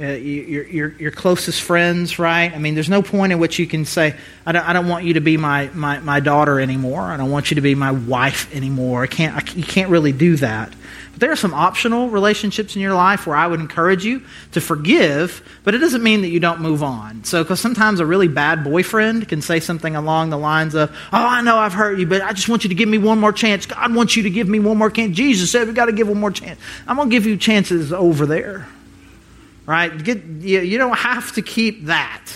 uh, 0.00 0.06
your, 0.06 0.64
your, 0.64 0.88
your 0.92 1.10
closest 1.10 1.60
friends, 1.60 2.18
right? 2.18 2.50
I 2.54 2.58
mean, 2.58 2.74
there's 2.74 2.88
no 2.88 3.02
point 3.02 3.32
in 3.32 3.38
which 3.38 3.58
you 3.58 3.66
can 3.66 3.84
say, 3.84 4.16
I 4.46 4.52
don't, 4.52 4.66
I 4.66 4.72
don't 4.72 4.88
want 4.88 5.04
you 5.04 5.14
to 5.14 5.20
be 5.20 5.36
my, 5.36 5.68
my, 5.74 5.98
my 6.00 6.20
daughter 6.20 6.58
anymore. 6.58 7.02
I 7.02 7.18
don't 7.18 7.30
want 7.30 7.50
you 7.50 7.56
to 7.56 7.60
be 7.60 7.74
my 7.74 7.92
wife 7.92 8.50
anymore. 8.54 9.02
I 9.02 9.08
can't, 9.08 9.36
I, 9.36 9.52
you 9.54 9.62
can't 9.62 9.90
really 9.90 10.12
do 10.12 10.36
that. 10.36 10.72
But 11.10 11.20
there 11.20 11.30
are 11.30 11.36
some 11.36 11.52
optional 11.52 12.08
relationships 12.08 12.76
in 12.76 12.80
your 12.80 12.94
life 12.94 13.26
where 13.26 13.36
I 13.36 13.46
would 13.46 13.60
encourage 13.60 14.02
you 14.02 14.22
to 14.52 14.60
forgive, 14.62 15.46
but 15.64 15.74
it 15.74 15.78
doesn't 15.78 16.02
mean 16.02 16.22
that 16.22 16.28
you 16.28 16.40
don't 16.40 16.62
move 16.62 16.82
on. 16.82 17.22
So, 17.24 17.44
because 17.44 17.60
sometimes 17.60 18.00
a 18.00 18.06
really 18.06 18.28
bad 18.28 18.64
boyfriend 18.64 19.28
can 19.28 19.42
say 19.42 19.60
something 19.60 19.96
along 19.96 20.30
the 20.30 20.38
lines 20.38 20.74
of, 20.74 20.90
Oh, 20.90 20.96
I 21.12 21.42
know 21.42 21.58
I've 21.58 21.74
hurt 21.74 21.98
you, 21.98 22.06
but 22.06 22.22
I 22.22 22.32
just 22.32 22.48
want 22.48 22.64
you 22.64 22.68
to 22.68 22.74
give 22.74 22.88
me 22.88 22.96
one 22.96 23.20
more 23.20 23.34
chance. 23.34 23.66
God 23.66 23.94
wants 23.94 24.16
you 24.16 24.22
to 24.22 24.30
give 24.30 24.48
me 24.48 24.60
one 24.60 24.78
more 24.78 24.90
chance. 24.90 25.14
Jesus 25.14 25.50
said 25.50 25.68
we 25.68 25.74
got 25.74 25.86
to 25.86 25.92
give 25.92 26.08
one 26.08 26.20
more 26.20 26.30
chance. 26.30 26.58
I'm 26.88 26.96
going 26.96 27.10
to 27.10 27.14
give 27.14 27.26
you 27.26 27.36
chances 27.36 27.92
over 27.92 28.24
there 28.24 28.66
right? 29.70 30.02
Get, 30.02 30.24
you, 30.24 30.62
you 30.62 30.78
don't 30.78 30.98
have 30.98 31.30
to 31.34 31.42
keep 31.42 31.84
that. 31.84 32.26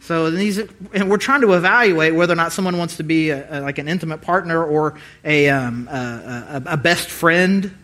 So 0.00 0.30
these, 0.30 0.56
and 0.94 1.10
we're 1.10 1.18
trying 1.18 1.42
to 1.42 1.52
evaluate 1.52 2.14
whether 2.14 2.32
or 2.32 2.36
not 2.36 2.52
someone 2.52 2.78
wants 2.78 2.96
to 2.96 3.02
be 3.02 3.28
a, 3.28 3.58
a, 3.58 3.60
like 3.60 3.76
an 3.76 3.88
intimate 3.88 4.22
partner 4.22 4.64
or 4.64 4.98
a, 5.22 5.50
um, 5.50 5.86
a, 5.88 6.62
a, 6.64 6.76
best 6.78 7.10
friend. 7.10 7.76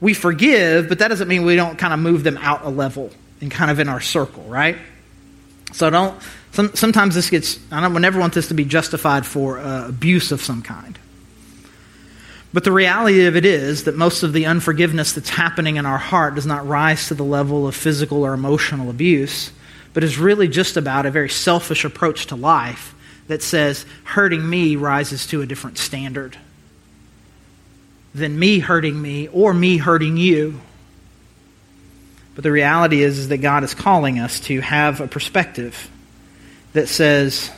We 0.00 0.14
forgive, 0.14 0.88
but 0.88 1.00
that 1.00 1.08
doesn't 1.08 1.26
mean 1.26 1.44
we 1.44 1.56
don't 1.56 1.76
kind 1.78 1.92
of 1.92 1.98
move 1.98 2.22
them 2.22 2.38
out 2.38 2.64
a 2.64 2.68
level 2.68 3.10
and 3.40 3.50
kind 3.50 3.72
of 3.72 3.80
in 3.80 3.88
our 3.88 4.00
circle, 4.00 4.44
right? 4.44 4.78
So 5.72 5.90
don't. 5.90 6.16
Some, 6.52 6.76
sometimes 6.76 7.16
this 7.16 7.28
gets. 7.28 7.58
I 7.72 7.80
don't 7.80 7.92
We 7.92 8.00
never 8.00 8.20
want 8.20 8.34
this 8.34 8.48
to 8.48 8.54
be 8.54 8.64
justified 8.64 9.26
for 9.26 9.58
uh, 9.58 9.88
abuse 9.88 10.30
of 10.30 10.40
some 10.40 10.62
kind. 10.62 10.96
But 12.56 12.64
the 12.64 12.72
reality 12.72 13.26
of 13.26 13.36
it 13.36 13.44
is 13.44 13.84
that 13.84 13.98
most 13.98 14.22
of 14.22 14.32
the 14.32 14.46
unforgiveness 14.46 15.12
that's 15.12 15.28
happening 15.28 15.76
in 15.76 15.84
our 15.84 15.98
heart 15.98 16.36
does 16.36 16.46
not 16.46 16.66
rise 16.66 17.08
to 17.08 17.14
the 17.14 17.22
level 17.22 17.68
of 17.68 17.74
physical 17.74 18.24
or 18.24 18.32
emotional 18.32 18.88
abuse, 18.88 19.52
but 19.92 20.02
is 20.02 20.16
really 20.16 20.48
just 20.48 20.78
about 20.78 21.04
a 21.04 21.10
very 21.10 21.28
selfish 21.28 21.84
approach 21.84 22.28
to 22.28 22.34
life 22.34 22.94
that 23.28 23.42
says 23.42 23.84
hurting 24.04 24.48
me 24.48 24.74
rises 24.74 25.26
to 25.26 25.42
a 25.42 25.46
different 25.46 25.76
standard 25.76 26.38
than 28.14 28.38
me 28.38 28.58
hurting 28.58 29.02
me 29.02 29.28
or 29.28 29.52
me 29.52 29.76
hurting 29.76 30.16
you. 30.16 30.58
But 32.36 32.42
the 32.42 32.52
reality 32.52 33.02
is, 33.02 33.18
is 33.18 33.28
that 33.28 33.42
God 33.42 33.64
is 33.64 33.74
calling 33.74 34.18
us 34.18 34.40
to 34.40 34.62
have 34.62 35.02
a 35.02 35.06
perspective 35.06 35.90
that 36.72 36.88
says, 36.88 37.50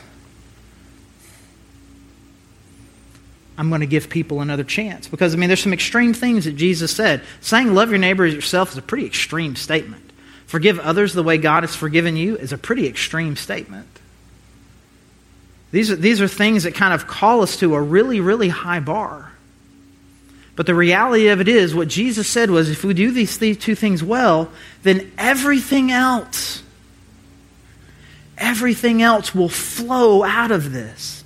I'm 3.59 3.67
going 3.67 3.81
to 3.81 3.87
give 3.87 4.09
people 4.09 4.39
another 4.39 4.63
chance. 4.63 5.09
Because, 5.09 5.33
I 5.33 5.37
mean, 5.37 5.49
there's 5.49 5.61
some 5.61 5.73
extreme 5.73 6.13
things 6.13 6.45
that 6.45 6.53
Jesus 6.53 6.95
said. 6.95 7.21
Saying 7.41 7.73
love 7.73 7.89
your 7.89 7.99
neighbor 7.99 8.23
as 8.23 8.33
yourself 8.33 8.71
is 8.71 8.77
a 8.77 8.81
pretty 8.81 9.05
extreme 9.05 9.57
statement. 9.57 10.13
Forgive 10.45 10.79
others 10.79 11.11
the 11.11 11.23
way 11.23 11.37
God 11.37 11.63
has 11.63 11.75
forgiven 11.75 12.15
you 12.15 12.37
is 12.37 12.53
a 12.53 12.57
pretty 12.57 12.87
extreme 12.87 13.35
statement. 13.35 13.89
These 15.71 15.91
are, 15.91 15.97
these 15.97 16.21
are 16.21 16.27
things 16.29 16.63
that 16.63 16.73
kind 16.73 16.93
of 16.93 17.05
call 17.05 17.41
us 17.41 17.57
to 17.57 17.75
a 17.75 17.81
really, 17.81 18.21
really 18.21 18.47
high 18.47 18.79
bar. 18.79 19.29
But 20.55 20.65
the 20.65 20.73
reality 20.73 21.27
of 21.27 21.41
it 21.41 21.49
is, 21.49 21.75
what 21.75 21.89
Jesus 21.89 22.29
said 22.29 22.49
was 22.49 22.69
if 22.69 22.85
we 22.85 22.93
do 22.93 23.11
these 23.11 23.37
two 23.37 23.75
things 23.75 24.01
well, 24.01 24.49
then 24.83 25.11
everything 25.17 25.91
else, 25.91 26.63
everything 28.37 29.01
else 29.01 29.35
will 29.35 29.49
flow 29.49 30.23
out 30.23 30.51
of 30.51 30.71
this. 30.71 31.18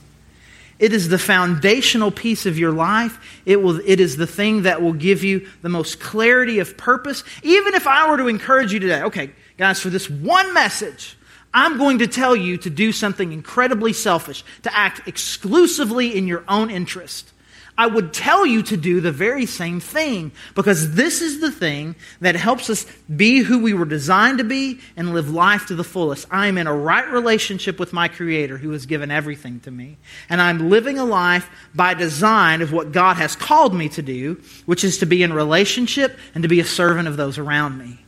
It 0.84 0.92
is 0.92 1.08
the 1.08 1.18
foundational 1.18 2.12
piece 2.12 2.46
of 2.46 2.60
your 2.60 2.74
life. 2.74 3.18
It, 3.46 3.62
will, 3.62 3.80
it 3.86 4.02
is 4.02 4.18
the 4.18 4.28
thing 4.28 4.64
that 4.64 4.82
will 4.82 4.92
give 4.92 5.24
you 5.24 5.48
the 5.62 5.70
most 5.70 6.02
clarity 6.02 6.60
of 6.60 6.76
purpose. 6.76 7.24
Even 7.42 7.74
if 7.74 7.88
I 7.88 8.12
were 8.12 8.18
to 8.18 8.28
encourage 8.28 8.74
you 8.74 8.82
today, 8.82 9.02
okay, 9.04 9.32
guys, 9.58 9.80
for 9.80 9.90
this 9.90 10.10
one 10.10 10.54
message, 10.54 11.18
I'm 11.54 11.78
going 11.78 12.00
to 12.00 12.08
tell 12.08 12.36
you 12.36 12.58
to 12.58 12.70
do 12.70 12.92
something 12.92 13.32
incredibly 13.32 13.94
selfish, 13.94 14.44
to 14.64 14.78
act 14.78 15.08
exclusively 15.08 16.18
in 16.18 16.28
your 16.28 16.44
own 16.50 16.70
interest. 16.70 17.32
I 17.78 17.88
would 17.88 18.14
tell 18.14 18.46
you 18.46 18.62
to 18.64 18.78
do 18.78 19.02
the 19.02 19.12
very 19.12 19.48
same 19.48 19.80
thing 19.80 20.32
because 20.54 20.94
this 20.94 21.22
is 21.22 21.42
the 21.42 21.52
thing 21.52 21.96
that 22.22 22.36
helps 22.36 22.70
us 22.70 22.86
be 23.16 23.40
who 23.40 23.64
we 23.64 23.74
were 23.74 23.86
designed 23.86 24.38
to 24.38 24.44
be 24.44 24.80
and 24.96 25.14
live 25.14 25.32
life 25.32 25.68
to 25.68 25.76
the 25.76 25.84
fullest. 25.84 26.28
I 26.30 26.48
am 26.48 26.60
in 26.60 26.68
a 26.68 26.74
right 26.74 27.10
relationship 27.10 27.80
with 27.80 27.92
my 27.92 28.10
Creator 28.10 28.58
who 28.58 28.72
has 28.72 28.86
given 28.86 29.10
everything 29.10 29.60
to 29.62 29.72
me. 29.72 29.98
And 30.30 30.40
I'm 30.40 30.70
living 30.70 31.00
a 31.00 31.06
life 31.06 31.50
by 31.74 31.96
design 31.96 32.62
of 32.62 32.72
what 32.72 32.92
God 32.92 33.18
has 33.18 33.36
called 33.36 33.74
me 33.74 33.90
to 33.90 34.04
do, 34.04 34.40
which 34.68 34.84
is 34.84 35.00
to 35.00 35.08
be 35.08 35.24
in 35.24 35.34
relationship 35.34 36.18
and 36.36 36.44
to 36.44 36.48
be 36.48 36.60
a 36.60 36.66
servant 36.66 37.08
of 37.08 37.18
those 37.18 37.40
around 37.40 37.80
me. 37.80 38.03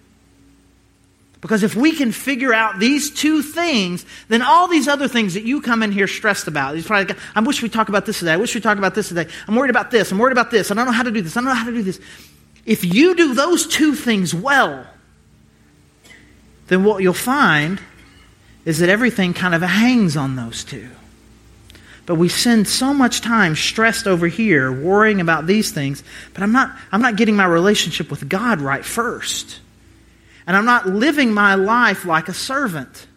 Because 1.46 1.62
if 1.62 1.76
we 1.76 1.92
can 1.92 2.12
figure 2.12 2.52
out 2.52 2.80
these 2.80 3.12
two 3.12 3.44
things, 3.44 4.04
then 4.30 4.42
all 4.42 4.68
these 4.68 4.88
other 4.88 5.08
things 5.08 5.36
that 5.36 5.44
you 5.44 5.62
come 5.62 5.84
in 5.84 5.92
here 5.92 6.08
stressed 6.08 6.48
about, 6.48 6.76
probably, 6.86 7.14
I 7.36 7.42
wish 7.42 7.62
we 7.62 7.70
talk 7.70 7.88
about 7.88 8.08
this 8.08 8.18
today. 8.18 8.34
I 8.34 8.38
wish 8.38 8.56
we 8.56 8.62
talk 8.62 8.80
about 8.80 8.96
this 8.96 9.10
today. 9.10 9.28
I'm 9.48 9.56
worried 9.56 9.70
about 9.70 9.92
this. 9.92 10.12
I'm 10.12 10.18
worried 10.18 10.32
about 10.32 10.50
this. 10.50 10.72
I 10.72 10.74
don't 10.74 10.88
know 10.88 10.92
how 10.92 11.04
to 11.04 11.12
do 11.12 11.22
this. 11.22 11.38
I 11.38 11.42
don't 11.42 11.50
know 11.50 11.54
how 11.54 11.68
to 11.68 11.72
do 11.72 11.84
this. 11.84 12.00
If 12.66 12.84
you 12.84 13.14
do 13.14 13.36
those 13.36 13.68
two 13.68 13.94
things 13.94 14.34
well, 14.34 14.88
then 16.66 16.84
what 16.84 17.04
you'll 17.04 17.14
find 17.14 17.80
is 18.66 18.80
that 18.80 18.90
everything 18.90 19.36
kind 19.36 19.54
of 19.54 19.62
hangs 19.62 20.18
on 20.18 20.36
those 20.36 20.64
two. 20.64 20.90
But 22.08 22.16
we 22.16 22.28
spend 22.28 22.68
so 22.68 22.92
much 22.92 23.22
time 23.22 23.56
stressed 23.56 24.08
over 24.08 24.26
here, 24.26 24.72
worrying 24.72 25.22
about 25.22 25.46
these 25.46 25.70
things, 25.72 26.04
but 26.34 26.42
I'm 26.42 26.52
not, 26.52 26.76
I'm 26.92 27.04
not 27.04 27.18
getting 27.18 27.36
my 27.36 27.46
relationship 27.46 28.10
with 28.10 28.28
God 28.28 28.62
right 28.62 28.84
first 28.84 29.60
and 30.48 30.56
I'm 30.56 30.66
not 30.66 30.88
living 30.88 31.34
my 31.34 31.56
life 31.56 32.06
like 32.06 32.28
a 32.28 32.34
servant. 32.34 33.08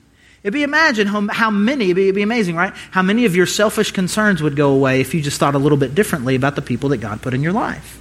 It'd 0.43 0.55
be 0.55 0.63
imagine 0.63 1.07
how, 1.07 1.27
how 1.29 1.51
many, 1.51 1.87
it'd 1.87 1.97
be, 1.97 2.05
it'd 2.05 2.15
be 2.15 2.23
amazing, 2.23 2.57
right? 2.57 2.73
How 2.91 3.03
many 3.03 3.25
of 3.25 3.35
your 3.35 3.47
selfish 3.47 3.91
concerns 3.91 4.43
would 4.43 4.57
go 4.57 4.73
away 4.73 5.01
if 5.01 5.13
you 5.13 5.21
just 5.21 5.39
thought 5.39 5.55
a 5.55 5.59
little 5.59 5.79
bit 5.79 5.95
differently 5.95 6.37
about 6.37 6.55
the 6.55 6.63
people 6.63 6.89
that 6.91 6.99
God 6.99 7.21
put 7.21 7.35
in 7.35 7.43
your 7.43 7.53
life. 7.53 7.99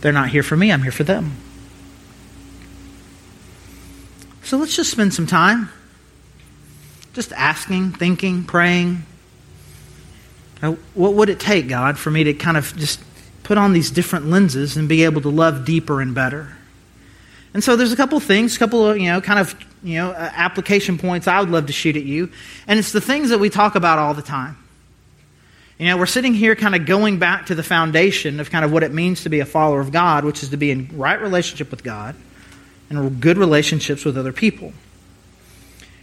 They're 0.00 0.12
not 0.12 0.30
here 0.30 0.42
for 0.42 0.56
me, 0.56 0.72
I'm 0.72 0.82
here 0.82 0.92
for 0.92 1.04
them. 1.04 1.36
So 4.42 4.58
let's 4.58 4.76
just 4.76 4.90
spend 4.90 5.14
some 5.14 5.26
time 5.26 5.70
just 7.14 7.32
asking, 7.32 7.92
thinking, 7.92 8.44
praying. 8.44 9.04
Uh, 10.62 10.72
what 10.94 11.14
would 11.14 11.28
it 11.28 11.40
take, 11.40 11.68
God, 11.68 11.98
for 11.98 12.10
me 12.10 12.24
to 12.24 12.34
kind 12.34 12.56
of 12.56 12.76
just 12.76 13.00
put 13.42 13.58
on 13.58 13.72
these 13.72 13.90
different 13.90 14.26
lenses 14.26 14.76
and 14.76 14.88
be 14.88 15.04
able 15.04 15.20
to 15.22 15.28
love 15.28 15.64
deeper 15.64 16.00
and 16.00 16.14
better? 16.14 16.56
And 17.54 17.62
so 17.62 17.76
there's 17.76 17.92
a 17.92 17.96
couple 17.96 18.18
things, 18.20 18.56
a 18.56 18.58
couple 18.58 18.86
of, 18.86 18.98
you 18.98 19.08
know, 19.08 19.20
kind 19.20 19.38
of, 19.38 19.54
you 19.82 19.98
know, 19.98 20.10
uh, 20.10 20.30
application 20.34 20.96
points 20.98 21.28
I 21.28 21.40
would 21.40 21.50
love 21.50 21.66
to 21.66 21.72
shoot 21.72 21.96
at 21.96 22.04
you. 22.04 22.30
And 22.66 22.78
it's 22.78 22.92
the 22.92 23.00
things 23.00 23.30
that 23.30 23.38
we 23.38 23.50
talk 23.50 23.74
about 23.74 23.98
all 23.98 24.14
the 24.14 24.22
time. 24.22 24.56
You 25.78 25.86
know, 25.86 25.96
we're 25.96 26.06
sitting 26.06 26.32
here 26.32 26.54
kind 26.54 26.74
of 26.74 26.86
going 26.86 27.18
back 27.18 27.46
to 27.46 27.54
the 27.54 27.62
foundation 27.62 28.40
of 28.40 28.50
kind 28.50 28.64
of 28.64 28.72
what 28.72 28.82
it 28.82 28.92
means 28.92 29.24
to 29.24 29.28
be 29.28 29.40
a 29.40 29.44
follower 29.44 29.80
of 29.80 29.90
God, 29.90 30.24
which 30.24 30.42
is 30.42 30.50
to 30.50 30.56
be 30.56 30.70
in 30.70 30.88
right 30.96 31.20
relationship 31.20 31.70
with 31.70 31.82
God 31.82 32.14
and 32.88 33.20
good 33.20 33.36
relationships 33.36 34.04
with 34.04 34.16
other 34.16 34.32
people. 34.32 34.72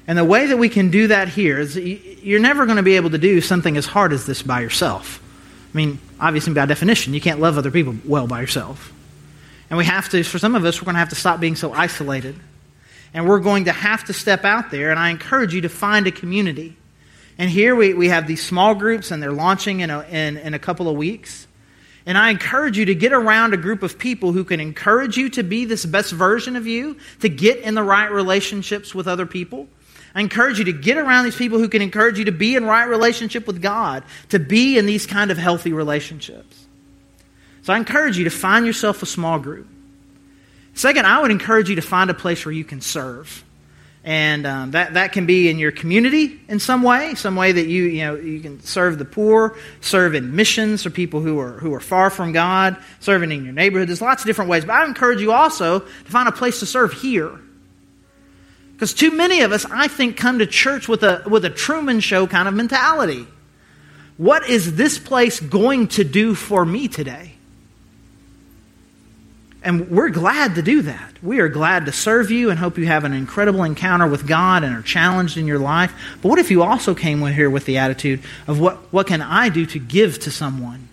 And 0.08 0.18
the 0.18 0.26
way 0.26 0.48
that 0.48 0.58
we 0.58 0.70
can 0.70 0.90
do 0.90 1.08
that 1.08 1.30
here 1.30 1.60
is 1.60 1.78
you're 1.78 2.40
never 2.40 2.66
going 2.66 2.78
to 2.78 2.84
be 2.84 2.96
able 2.96 3.12
to 3.12 3.18
do 3.18 3.42
something 3.42 3.78
as 3.78 3.86
hard 3.86 4.12
as 4.12 4.26
this 4.26 4.42
by 4.42 4.62
yourself. 4.62 5.22
I 5.72 5.78
mean, 5.78 6.00
obviously, 6.20 6.54
by 6.54 6.66
definition, 6.66 7.14
you 7.14 7.22
can't 7.22 7.40
love 7.40 7.58
other 7.58 7.70
people 7.70 7.96
well 8.04 8.26
by 8.26 8.42
yourself. 8.42 8.92
And 9.70 9.78
we 9.78 9.86
have 9.86 10.10
to, 10.10 10.24
for 10.24 10.40
some 10.40 10.56
of 10.56 10.66
us, 10.66 10.82
we're 10.82 10.86
going 10.86 10.96
to 10.96 11.00
have 11.00 11.10
to 11.10 11.16
stop 11.16 11.40
being 11.40 11.56
so 11.56 11.72
isolated. 11.74 12.36
And 13.14 13.28
we're 13.28 13.40
going 13.40 13.66
to 13.66 13.72
have 13.72 14.06
to 14.06 14.14
step 14.14 14.46
out 14.46 14.72
there. 14.72 14.92
And 14.92 15.00
I 15.00 15.10
encourage 15.10 15.54
you 15.54 15.62
to 15.62 15.70
find 15.70 16.08
a 16.08 16.12
community. 16.12 16.76
And 17.38 17.50
here 17.50 17.76
we, 17.76 17.94
we 17.94 18.10
have 18.10 18.28
these 18.28 18.44
small 18.44 18.76
groups, 18.76 19.12
and 19.12 19.22
they're 19.22 19.32
launching 19.32 19.80
in 19.80 19.90
a, 19.90 20.02
in, 20.10 20.38
in 20.38 20.54
a 20.54 20.60
couple 20.60 20.90
of 20.90 20.98
weeks. 20.98 21.48
And 22.06 22.18
I 22.18 22.32
encourage 22.32 22.78
you 22.78 22.86
to 22.86 22.96
get 22.96 23.14
around 23.14 23.54
a 23.54 23.58
group 23.58 23.84
of 23.84 24.00
people 24.00 24.32
who 24.32 24.44
can 24.44 24.60
encourage 24.60 25.16
you 25.18 25.30
to 25.30 25.44
be 25.44 25.66
this 25.66 25.86
best 25.86 26.12
version 26.12 26.56
of 26.56 26.66
you, 26.66 26.98
to 27.20 27.30
get 27.30 27.60
in 27.60 27.76
the 27.76 27.84
right 27.84 28.12
relationships 28.12 28.96
with 28.96 29.08
other 29.08 29.26
people. 29.26 29.68
I 30.16 30.22
encourage 30.22 30.58
you 30.58 30.66
to 30.66 30.74
get 30.74 30.98
around 30.98 31.26
these 31.26 31.36
people 31.36 31.60
who 31.60 31.70
can 31.70 31.82
encourage 31.82 32.18
you 32.18 32.26
to 32.26 32.32
be 32.32 32.56
in 32.56 32.66
right 32.66 32.86
relationship 32.86 33.46
with 33.46 33.62
God, 33.62 34.04
to 34.30 34.40
be 34.40 34.78
in 34.78 34.86
these 34.86 35.06
kind 35.06 35.30
of 35.30 35.38
healthy 35.38 35.72
relationships. 35.72 36.66
So 37.70 37.74
I 37.74 37.78
encourage 37.78 38.18
you 38.18 38.24
to 38.24 38.32
find 38.32 38.66
yourself 38.66 39.04
a 39.04 39.06
small 39.06 39.38
group. 39.38 39.68
Second, 40.74 41.06
I 41.06 41.22
would 41.22 41.30
encourage 41.30 41.70
you 41.70 41.76
to 41.76 41.84
find 41.84 42.10
a 42.10 42.16
place 42.16 42.44
where 42.44 42.52
you 42.52 42.64
can 42.64 42.82
serve. 42.82 43.44
And 44.04 44.48
um, 44.48 44.72
that, 44.72 44.96
that 44.96 45.12
can 45.12 45.28
be 45.28 45.50
in 45.50 45.60
your 45.60 45.72
community 45.72 46.42
in 46.48 46.60
some 46.60 46.82
way, 46.82 47.14
some 47.14 47.36
way 47.36 47.52
that 47.52 47.68
you, 47.68 47.84
you, 47.84 48.02
know, 48.02 48.16
you 48.16 48.40
can 48.40 48.60
serve 48.62 48.98
the 48.98 49.06
poor, 49.06 49.56
serve 49.82 50.16
in 50.16 50.36
missions 50.36 50.82
for 50.82 50.90
people 50.90 51.22
who 51.22 51.40
are, 51.40 51.60
who 51.60 51.72
are 51.76 51.80
far 51.80 52.10
from 52.10 52.32
God, 52.32 52.76
serving 53.02 53.32
in 53.32 53.44
your 53.46 53.54
neighborhood. 53.54 53.88
There's 53.88 54.02
lots 54.02 54.24
of 54.24 54.26
different 54.26 54.50
ways. 54.50 54.66
But 54.66 54.74
I 54.74 54.86
encourage 54.86 55.22
you 55.22 55.32
also 55.32 55.82
to 55.82 56.12
find 56.12 56.28
a 56.28 56.32
place 56.32 56.62
to 56.62 56.66
serve 56.66 56.94
here. 56.94 57.40
Because 58.74 58.96
too 58.96 59.12
many 59.12 59.42
of 59.42 59.52
us, 59.52 59.68
I 59.70 59.88
think, 59.88 60.18
come 60.18 60.40
to 60.40 60.48
church 60.48 60.88
with 60.88 61.04
a, 61.04 61.22
with 61.30 61.46
a 61.46 61.52
Truman 61.52 62.00
Show 62.00 62.26
kind 62.26 62.48
of 62.48 62.56
mentality. 62.56 63.28
What 64.18 64.50
is 64.50 64.76
this 64.76 64.98
place 64.98 65.40
going 65.40 65.90
to 65.90 66.04
do 66.04 66.34
for 66.34 66.66
me 66.66 66.88
today? 66.88 67.36
And 69.62 69.90
we're 69.90 70.10
glad 70.10 70.56
to 70.56 70.62
do 70.62 70.82
that. 70.84 71.22
We 71.22 71.40
are 71.40 71.50
glad 71.50 71.86
to 71.88 71.92
serve 71.92 72.32
you 72.32 72.50
and 72.50 72.58
hope 72.58 72.78
you 72.78 72.86
have 72.86 73.04
an 73.04 73.12
incredible 73.12 73.64
encounter 73.64 74.08
with 74.08 74.26
God 74.26 74.64
and 74.64 74.74
are 74.74 74.82
challenged 74.82 75.38
in 75.38 75.48
your 75.48 75.60
life. 75.60 75.94
But 76.22 76.30
what 76.30 76.40
if 76.40 76.50
you 76.50 76.64
also 76.64 76.96
came 76.96 77.26
here 77.28 77.50
with 77.50 77.66
the 77.66 77.78
attitude 77.78 78.22
of 78.48 78.60
what, 78.60 78.78
what 78.94 79.08
can 79.08 79.22
I 79.22 79.50
do 79.50 79.66
to 79.66 79.80
give 79.80 80.20
to 80.20 80.32
someone? 80.32 80.88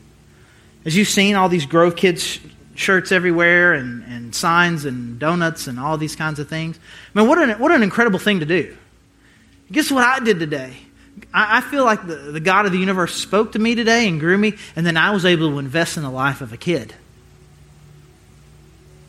As 0.85 0.96
you've 0.96 1.09
seen 1.09 1.37
all 1.37 1.48
these 1.48 1.64
Grove 1.66 1.94
Kids 1.94 2.40
shirts 2.74 3.12
everywhere 3.12 3.72
and, 3.72 4.02
and 4.05 4.35
signs 4.35 4.85
and 4.85 5.18
donuts 5.18 5.66
and 5.66 5.79
all 5.79 5.96
these 5.96 6.16
kinds 6.16 6.38
of 6.38 6.48
things. 6.48 6.79
I 7.14 7.18
mean, 7.18 7.29
what 7.29 7.38
an, 7.38 7.59
what 7.59 7.72
an 7.72 7.83
incredible 7.83 8.18
thing 8.18 8.40
to 8.40 8.46
do. 8.46 8.76
Guess 9.70 9.90
what 9.90 10.05
I 10.05 10.20
did 10.24 10.38
today? 10.38 10.76
I, 11.33 11.59
I 11.59 11.61
feel 11.61 11.85
like 11.85 12.07
the, 12.07 12.16
the 12.16 12.40
God 12.40 12.66
of 12.66 12.72
the 12.72 12.79
universe 12.79 13.14
spoke 13.14 13.52
to 13.52 13.59
me 13.59 13.74
today 13.74 14.09
and 14.09 14.20
grew 14.20 14.37
me, 14.37 14.55
and 14.74 14.85
then 14.85 14.96
I 14.96 15.11
was 15.11 15.24
able 15.24 15.50
to 15.50 15.59
invest 15.59 15.96
in 15.96 16.02
the 16.02 16.11
life 16.11 16.40
of 16.40 16.52
a 16.52 16.57
kid. 16.57 16.94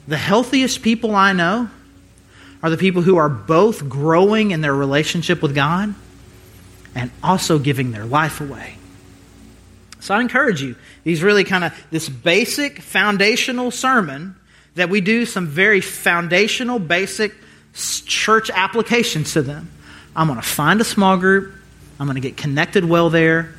The 0.07 0.17
healthiest 0.17 0.81
people 0.81 1.15
I 1.15 1.33
know 1.33 1.69
are 2.63 2.69
the 2.69 2.77
people 2.77 3.01
who 3.01 3.17
are 3.17 3.29
both 3.29 3.87
growing 3.89 4.51
in 4.51 4.61
their 4.61 4.73
relationship 4.73 5.41
with 5.41 5.53
God 5.53 5.93
and 6.95 7.11
also 7.21 7.59
giving 7.59 7.91
their 7.91 8.05
life 8.05 8.41
away. 8.41 8.77
So 9.99 10.15
I 10.15 10.21
encourage 10.21 10.61
you, 10.61 10.75
these 11.03 11.21
really 11.21 11.43
kind 11.43 11.63
of 11.63 11.73
this 11.91 12.07
basic 12.07 12.81
foundational 12.81 13.71
sermon 13.71 14.35
that 14.75 14.89
we 14.89 15.01
do 15.01 15.25
some 15.25 15.47
very 15.47 15.81
foundational, 15.81 16.79
basic 16.79 17.33
church 17.73 18.49
applications 18.49 19.33
to 19.33 19.41
them. 19.41 19.69
I'm 20.15 20.27
going 20.27 20.39
to 20.39 20.47
find 20.47 20.79
a 20.81 20.85
small 20.85 21.17
group, 21.17 21.53
I'm 21.99 22.07
going 22.07 22.15
to 22.15 22.21
get 22.21 22.37
connected 22.37 22.85
well 22.85 23.09
there, 23.09 23.53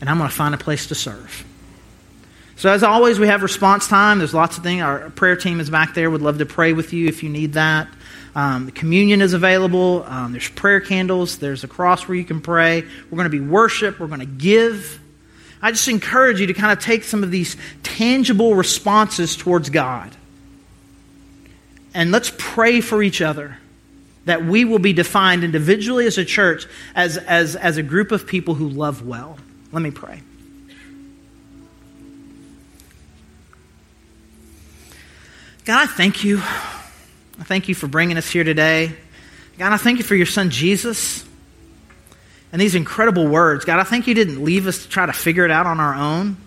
and 0.00 0.08
I'm 0.08 0.16
going 0.16 0.30
to 0.30 0.34
find 0.34 0.54
a 0.54 0.58
place 0.58 0.86
to 0.86 0.94
serve. 0.94 1.44
So, 2.60 2.70
as 2.70 2.82
always, 2.82 3.18
we 3.18 3.26
have 3.26 3.42
response 3.42 3.88
time. 3.88 4.18
There's 4.18 4.34
lots 4.34 4.58
of 4.58 4.62
things. 4.62 4.82
Our 4.82 5.08
prayer 5.08 5.34
team 5.34 5.60
is 5.60 5.70
back 5.70 5.94
there. 5.94 6.10
Would 6.10 6.20
love 6.20 6.36
to 6.40 6.44
pray 6.44 6.74
with 6.74 6.92
you 6.92 7.08
if 7.08 7.22
you 7.22 7.30
need 7.30 7.54
that. 7.54 7.88
Um, 8.34 8.66
the 8.66 8.72
communion 8.72 9.22
is 9.22 9.32
available. 9.32 10.04
Um, 10.06 10.32
there's 10.32 10.50
prayer 10.50 10.78
candles. 10.78 11.38
There's 11.38 11.64
a 11.64 11.68
cross 11.68 12.06
where 12.06 12.18
you 12.18 12.24
can 12.24 12.42
pray. 12.42 12.82
We're 12.82 13.16
going 13.16 13.24
to 13.24 13.30
be 13.30 13.40
worship. 13.40 13.98
We're 13.98 14.08
going 14.08 14.20
to 14.20 14.26
give. 14.26 15.00
I 15.62 15.70
just 15.70 15.88
encourage 15.88 16.38
you 16.38 16.48
to 16.48 16.52
kind 16.52 16.70
of 16.70 16.84
take 16.84 17.04
some 17.04 17.22
of 17.22 17.30
these 17.30 17.56
tangible 17.82 18.54
responses 18.54 19.36
towards 19.36 19.70
God. 19.70 20.14
And 21.94 22.12
let's 22.12 22.30
pray 22.36 22.82
for 22.82 23.02
each 23.02 23.22
other 23.22 23.56
that 24.26 24.44
we 24.44 24.66
will 24.66 24.78
be 24.78 24.92
defined 24.92 25.44
individually 25.44 26.04
as 26.04 26.18
a 26.18 26.26
church 26.26 26.66
as, 26.94 27.16
as, 27.16 27.56
as 27.56 27.78
a 27.78 27.82
group 27.82 28.12
of 28.12 28.26
people 28.26 28.52
who 28.52 28.68
love 28.68 29.02
well. 29.02 29.38
Let 29.72 29.80
me 29.80 29.90
pray. 29.90 30.20
God, 35.70 35.84
I 35.84 35.86
thank 35.86 36.24
you. 36.24 36.38
I 36.38 37.44
thank 37.44 37.68
you 37.68 37.76
for 37.76 37.86
bringing 37.86 38.16
us 38.16 38.28
here 38.28 38.42
today. 38.42 38.92
God, 39.56 39.72
I 39.72 39.76
thank 39.76 39.98
you 39.98 40.04
for 40.04 40.16
your 40.16 40.26
son 40.26 40.50
Jesus 40.50 41.24
and 42.50 42.60
these 42.60 42.74
incredible 42.74 43.28
words. 43.28 43.64
God, 43.64 43.78
I 43.78 43.84
thank 43.84 44.08
you 44.08 44.14
didn't 44.14 44.42
leave 44.42 44.66
us 44.66 44.82
to 44.82 44.88
try 44.88 45.06
to 45.06 45.12
figure 45.12 45.44
it 45.44 45.52
out 45.52 45.66
on 45.66 45.78
our 45.78 45.94
own, 45.94 46.38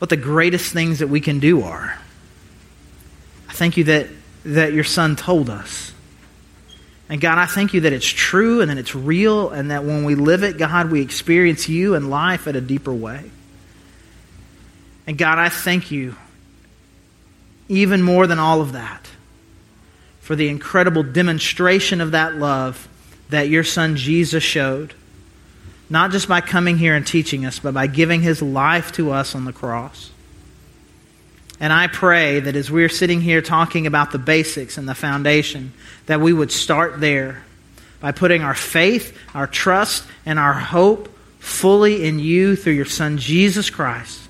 but 0.00 0.10
the 0.10 0.18
greatest 0.18 0.70
things 0.70 0.98
that 0.98 1.06
we 1.06 1.22
can 1.22 1.38
do 1.38 1.62
are. 1.62 1.98
I 3.48 3.54
thank 3.54 3.78
you 3.78 3.84
that, 3.84 4.08
that 4.44 4.74
your 4.74 4.84
son 4.84 5.16
told 5.16 5.48
us. 5.48 5.94
And 7.08 7.22
God, 7.22 7.38
I 7.38 7.46
thank 7.46 7.72
you 7.72 7.80
that 7.80 7.94
it's 7.94 8.04
true 8.04 8.60
and 8.60 8.70
that 8.70 8.76
it's 8.76 8.94
real, 8.94 9.48
and 9.48 9.70
that 9.70 9.84
when 9.84 10.04
we 10.04 10.14
live 10.14 10.44
it, 10.44 10.58
God, 10.58 10.90
we 10.90 11.00
experience 11.00 11.70
you 11.70 11.94
and 11.94 12.10
life 12.10 12.46
at 12.46 12.54
a 12.54 12.60
deeper 12.60 12.92
way. 12.92 13.30
And 15.06 15.16
God, 15.16 15.38
I 15.38 15.48
thank 15.48 15.90
you 15.90 16.16
even 17.70 18.02
more 18.02 18.26
than 18.26 18.40
all 18.40 18.60
of 18.60 18.72
that, 18.72 19.08
for 20.20 20.34
the 20.34 20.48
incredible 20.48 21.04
demonstration 21.04 22.00
of 22.00 22.10
that 22.10 22.34
love 22.34 22.88
that 23.28 23.48
your 23.48 23.62
son 23.62 23.94
Jesus 23.96 24.42
showed, 24.42 24.92
not 25.88 26.10
just 26.10 26.28
by 26.28 26.40
coming 26.40 26.78
here 26.78 26.96
and 26.96 27.06
teaching 27.06 27.46
us, 27.46 27.60
but 27.60 27.72
by 27.72 27.86
giving 27.86 28.22
his 28.22 28.42
life 28.42 28.90
to 28.92 29.12
us 29.12 29.36
on 29.36 29.44
the 29.44 29.52
cross. 29.52 30.10
And 31.60 31.72
I 31.72 31.86
pray 31.86 32.40
that 32.40 32.56
as 32.56 32.72
we're 32.72 32.88
sitting 32.88 33.20
here 33.20 33.40
talking 33.40 33.86
about 33.86 34.10
the 34.10 34.18
basics 34.18 34.76
and 34.76 34.88
the 34.88 34.94
foundation, 34.94 35.72
that 36.06 36.20
we 36.20 36.32
would 36.32 36.50
start 36.50 36.98
there 36.98 37.44
by 38.00 38.10
putting 38.10 38.42
our 38.42 38.54
faith, 38.54 39.16
our 39.32 39.46
trust, 39.46 40.04
and 40.26 40.40
our 40.40 40.54
hope 40.54 41.08
fully 41.38 42.04
in 42.04 42.18
you 42.18 42.56
through 42.56 42.72
your 42.72 42.84
Son, 42.84 43.18
Jesus 43.18 43.70
Christ 43.70 44.20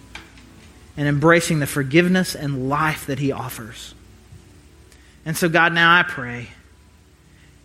and 1.00 1.08
embracing 1.08 1.60
the 1.60 1.66
forgiveness 1.66 2.34
and 2.34 2.68
life 2.68 3.06
that 3.06 3.18
He 3.18 3.32
offers. 3.32 3.94
And 5.24 5.34
so, 5.34 5.48
God, 5.48 5.72
now 5.72 5.98
I 5.98 6.02
pray 6.02 6.48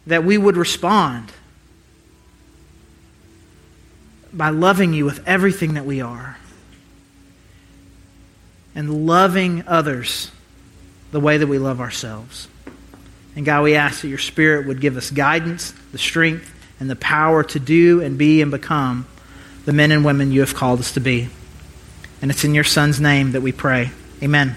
that 0.08 0.24
we 0.24 0.38
would 0.38 0.56
respond 0.56 1.34
by 4.32 4.52
loving 4.52 4.94
you 4.94 5.04
with 5.04 5.28
everything 5.28 5.74
that 5.74 5.84
we 5.84 6.00
are 6.00 6.38
and 8.74 9.06
loving 9.06 9.66
others 9.68 10.32
the 11.12 11.20
way 11.20 11.38
that 11.38 11.48
we 11.48 11.58
love 11.58 11.82
ourselves. 11.82 12.48
And 13.36 13.46
God, 13.46 13.64
we 13.64 13.76
ask 13.76 14.04
that 14.04 14.08
your 14.08 14.18
Spirit 14.18 14.66
would 14.66 14.80
give 14.80 14.96
us 14.96 15.12
guidance, 15.12 15.74
the 15.92 15.98
strength, 15.98 16.50
and 16.80 16.90
the 16.90 16.96
power 16.96 17.44
to 17.44 17.60
do 17.60 18.00
and 18.00 18.18
be 18.18 18.42
and 18.42 18.50
become 18.50 19.06
the 19.66 19.74
men 19.74 19.92
and 19.92 20.06
women 20.06 20.32
you 20.32 20.40
have 20.40 20.56
called 20.56 20.80
us 20.80 20.94
to 20.94 21.02
be. 21.02 21.28
And 22.26 22.32
it's 22.32 22.44
in 22.44 22.56
your 22.56 22.64
Son's 22.64 23.00
name 23.00 23.34
that 23.34 23.42
we 23.42 23.52
pray. 23.52 23.92
Amen. 24.24 24.56